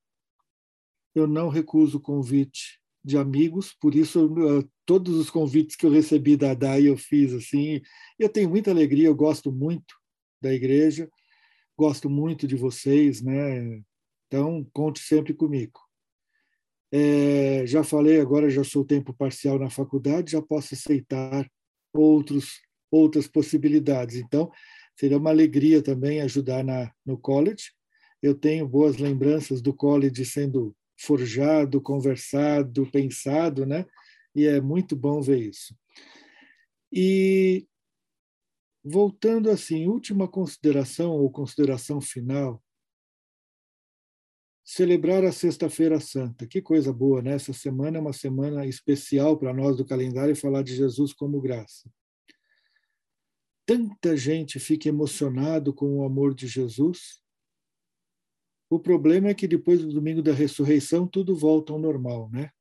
[1.13, 4.29] eu não recuso convite de amigos, por isso
[4.85, 7.81] todos os convites que eu recebi da DAI eu fiz assim.
[8.17, 9.93] Eu tenho muita alegria, eu gosto muito
[10.41, 11.09] da igreja,
[11.77, 13.83] gosto muito de vocês, né?
[14.27, 15.77] Então, conte sempre comigo.
[16.91, 21.49] É, já falei, agora já sou tempo parcial na faculdade, já posso aceitar
[21.93, 22.59] outros,
[22.91, 24.17] outras possibilidades.
[24.17, 24.51] Então,
[24.99, 27.71] seria uma alegria também ajudar na, no college.
[28.21, 33.85] Eu tenho boas lembranças do college sendo forjado, conversado, pensado, né?
[34.35, 35.75] E é muito bom ver isso.
[36.91, 37.65] E
[38.83, 42.61] voltando assim, última consideração ou consideração final,
[44.63, 46.47] celebrar a Sexta-feira Santa.
[46.47, 47.33] Que coisa boa, né?
[47.33, 51.91] Essa semana é uma semana especial para nós do calendário falar de Jesus como graça.
[53.65, 57.21] Tanta gente fica emocionado com o amor de Jesus.
[58.69, 62.51] O problema é que depois do domingo da ressurreição tudo volta ao normal, né?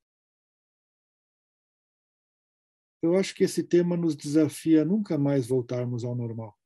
[3.02, 6.58] Eu acho que esse tema nos desafia a nunca mais voltarmos ao normal.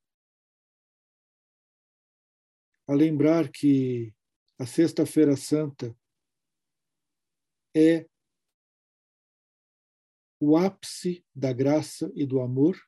[2.89, 4.13] A lembrar que
[4.59, 5.97] a Sexta-feira Santa
[7.75, 8.09] é
[10.41, 12.79] o ápice da graça e do amor,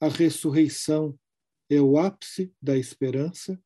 [0.00, 1.18] a ressurreição
[1.68, 3.62] é o ápice da esperança,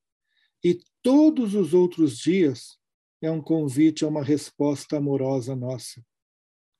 [0.63, 2.79] e todos os outros dias
[3.21, 6.05] é um convite a uma resposta amorosa nossa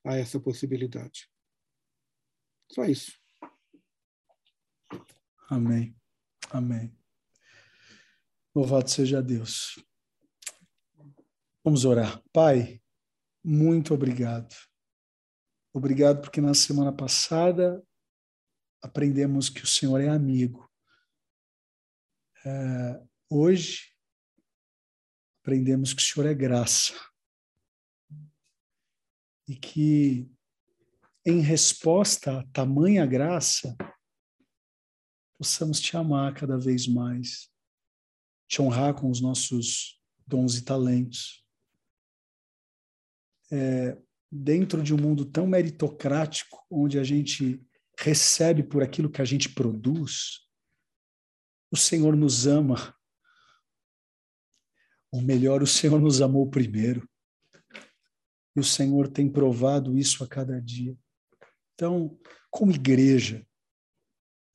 [0.05, 1.29] a essa possibilidade.
[2.71, 3.19] Só isso.
[5.49, 5.97] Amém.
[6.51, 6.97] Amém.
[8.55, 9.79] Louvado seja Deus.
[11.65, 12.23] Vamos orar.
[12.31, 12.79] Pai,
[13.43, 14.55] muito obrigado.
[15.73, 17.83] Obrigado porque na semana passada
[18.83, 20.71] aprendemos que o Senhor é amigo.
[22.45, 23.97] É, hoje
[25.41, 26.93] aprendemos que o Senhor é graça.
[29.49, 30.31] E que,
[31.25, 33.75] em resposta a tamanha graça,
[35.39, 37.51] possamos te amar cada vez mais,
[38.47, 41.44] te honrar com os nossos dons e talentos.
[43.55, 43.97] É,
[44.31, 47.65] dentro de um mundo tão meritocrático, onde a gente
[47.97, 50.41] recebe por aquilo que a gente produz,
[51.71, 52.95] o Senhor nos ama
[55.15, 57.09] ou melhor, o Senhor nos amou primeiro.
[58.57, 60.99] E o Senhor tem provado isso a cada dia.
[61.73, 62.19] Então,
[62.51, 63.47] como igreja,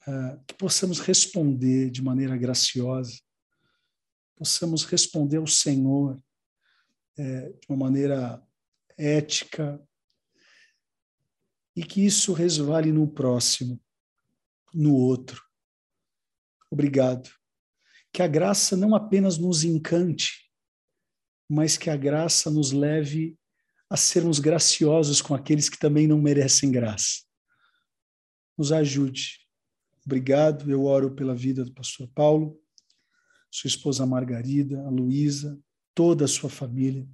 [0.05, 3.21] uh, que possamos responder de maneira graciosa,
[4.35, 6.21] possamos responder ao Senhor
[7.17, 8.45] é, de uma maneira
[8.99, 9.81] ética,
[11.75, 13.81] e que isso resvale no próximo,
[14.73, 15.41] no outro.
[16.69, 17.29] Obrigado.
[18.11, 20.51] Que a graça não apenas nos encante,
[21.49, 23.39] mas que a graça nos leve
[23.89, 27.23] a sermos graciosos com aqueles que também não merecem graça.
[28.57, 29.39] Nos ajude.
[30.05, 30.69] Obrigado.
[30.69, 32.59] Eu oro pela vida do pastor Paulo,
[33.49, 35.57] sua esposa Margarida, a Luísa,
[35.95, 37.07] toda a sua família.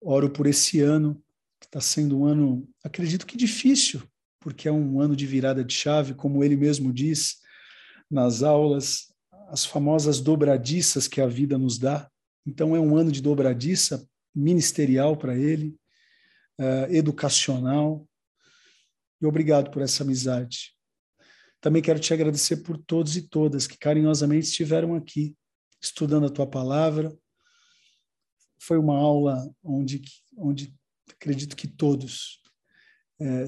[0.00, 1.22] Oro por esse ano,
[1.60, 4.02] que está sendo um ano, acredito que difícil,
[4.40, 7.38] porque é um ano de virada de chave, como ele mesmo diz
[8.10, 9.12] nas aulas,
[9.48, 12.08] as famosas dobradiças que a vida nos dá.
[12.46, 15.76] Então, é um ano de dobradiça ministerial para ele,
[16.58, 18.06] uh, educacional.
[19.20, 20.74] E obrigado por essa amizade.
[21.60, 25.36] Também quero te agradecer por todos e todas que carinhosamente estiveram aqui,
[25.80, 27.16] estudando a tua palavra.
[28.58, 30.02] Foi uma aula onde,
[30.36, 30.74] onde
[31.10, 32.40] acredito que todos
[33.20, 33.46] é,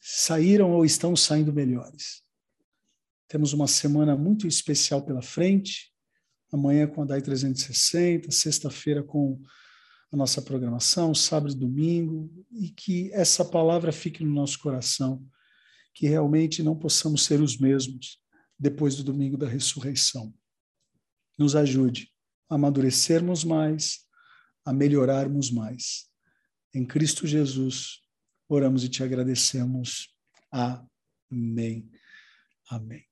[0.00, 2.22] saíram ou estão saindo melhores.
[3.28, 5.94] Temos uma semana muito especial pela frente
[6.54, 9.40] amanhã com a DAI 360, sexta-feira com
[10.12, 15.26] a nossa programação, sábado e domingo, e que essa palavra fique no nosso coração,
[15.92, 18.20] que realmente não possamos ser os mesmos
[18.56, 20.32] depois do domingo da ressurreição.
[21.36, 22.12] Nos ajude
[22.48, 24.04] a amadurecermos mais,
[24.64, 26.08] a melhorarmos mais.
[26.74, 28.00] Em Cristo Jesus,
[28.48, 30.08] oramos e te agradecemos.
[30.50, 31.90] Amém.
[32.68, 33.04] Amém.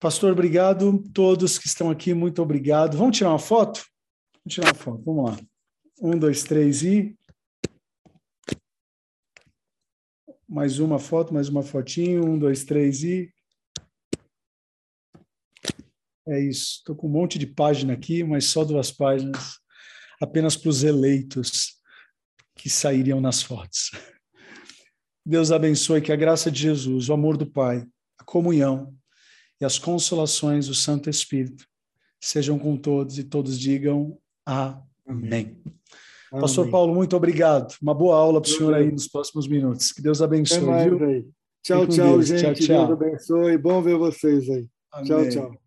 [0.00, 1.00] Pastor, obrigado.
[1.12, 2.96] Todos que estão aqui, muito obrigado.
[2.96, 3.84] Vamos tirar uma foto?
[4.44, 5.38] Vamos tirar uma foto, vamos lá.
[6.00, 7.16] Um, dois, três e.
[10.48, 12.28] Mais uma foto, mais uma fotinho.
[12.28, 13.32] Um, dois, três e.
[16.26, 16.78] É isso.
[16.78, 19.60] Estou com um monte de página aqui, mas só duas páginas,
[20.22, 21.80] apenas para os eleitos
[22.54, 23.90] que sairiam nas fotos.
[25.26, 27.84] Deus abençoe, que a graça de Jesus, o amor do Pai,
[28.18, 28.94] a comunhão
[29.60, 31.66] e as consolações do Santo Espírito
[32.22, 34.16] sejam com todos e todos digam
[34.46, 34.80] amém.
[35.08, 35.62] amém.
[36.30, 37.74] Pastor Paulo, muito obrigado.
[37.82, 39.92] Uma boa aula para o senhor aí nos próximos minutos.
[39.92, 40.60] Que Deus abençoe.
[41.62, 42.26] Tchau, tchau, Deus.
[42.26, 42.42] gente.
[42.42, 42.86] Tchau, tchau.
[42.86, 43.58] Deus abençoe.
[43.58, 44.66] Bom ver vocês aí.
[44.92, 45.06] Amém.
[45.06, 45.61] Tchau, tchau.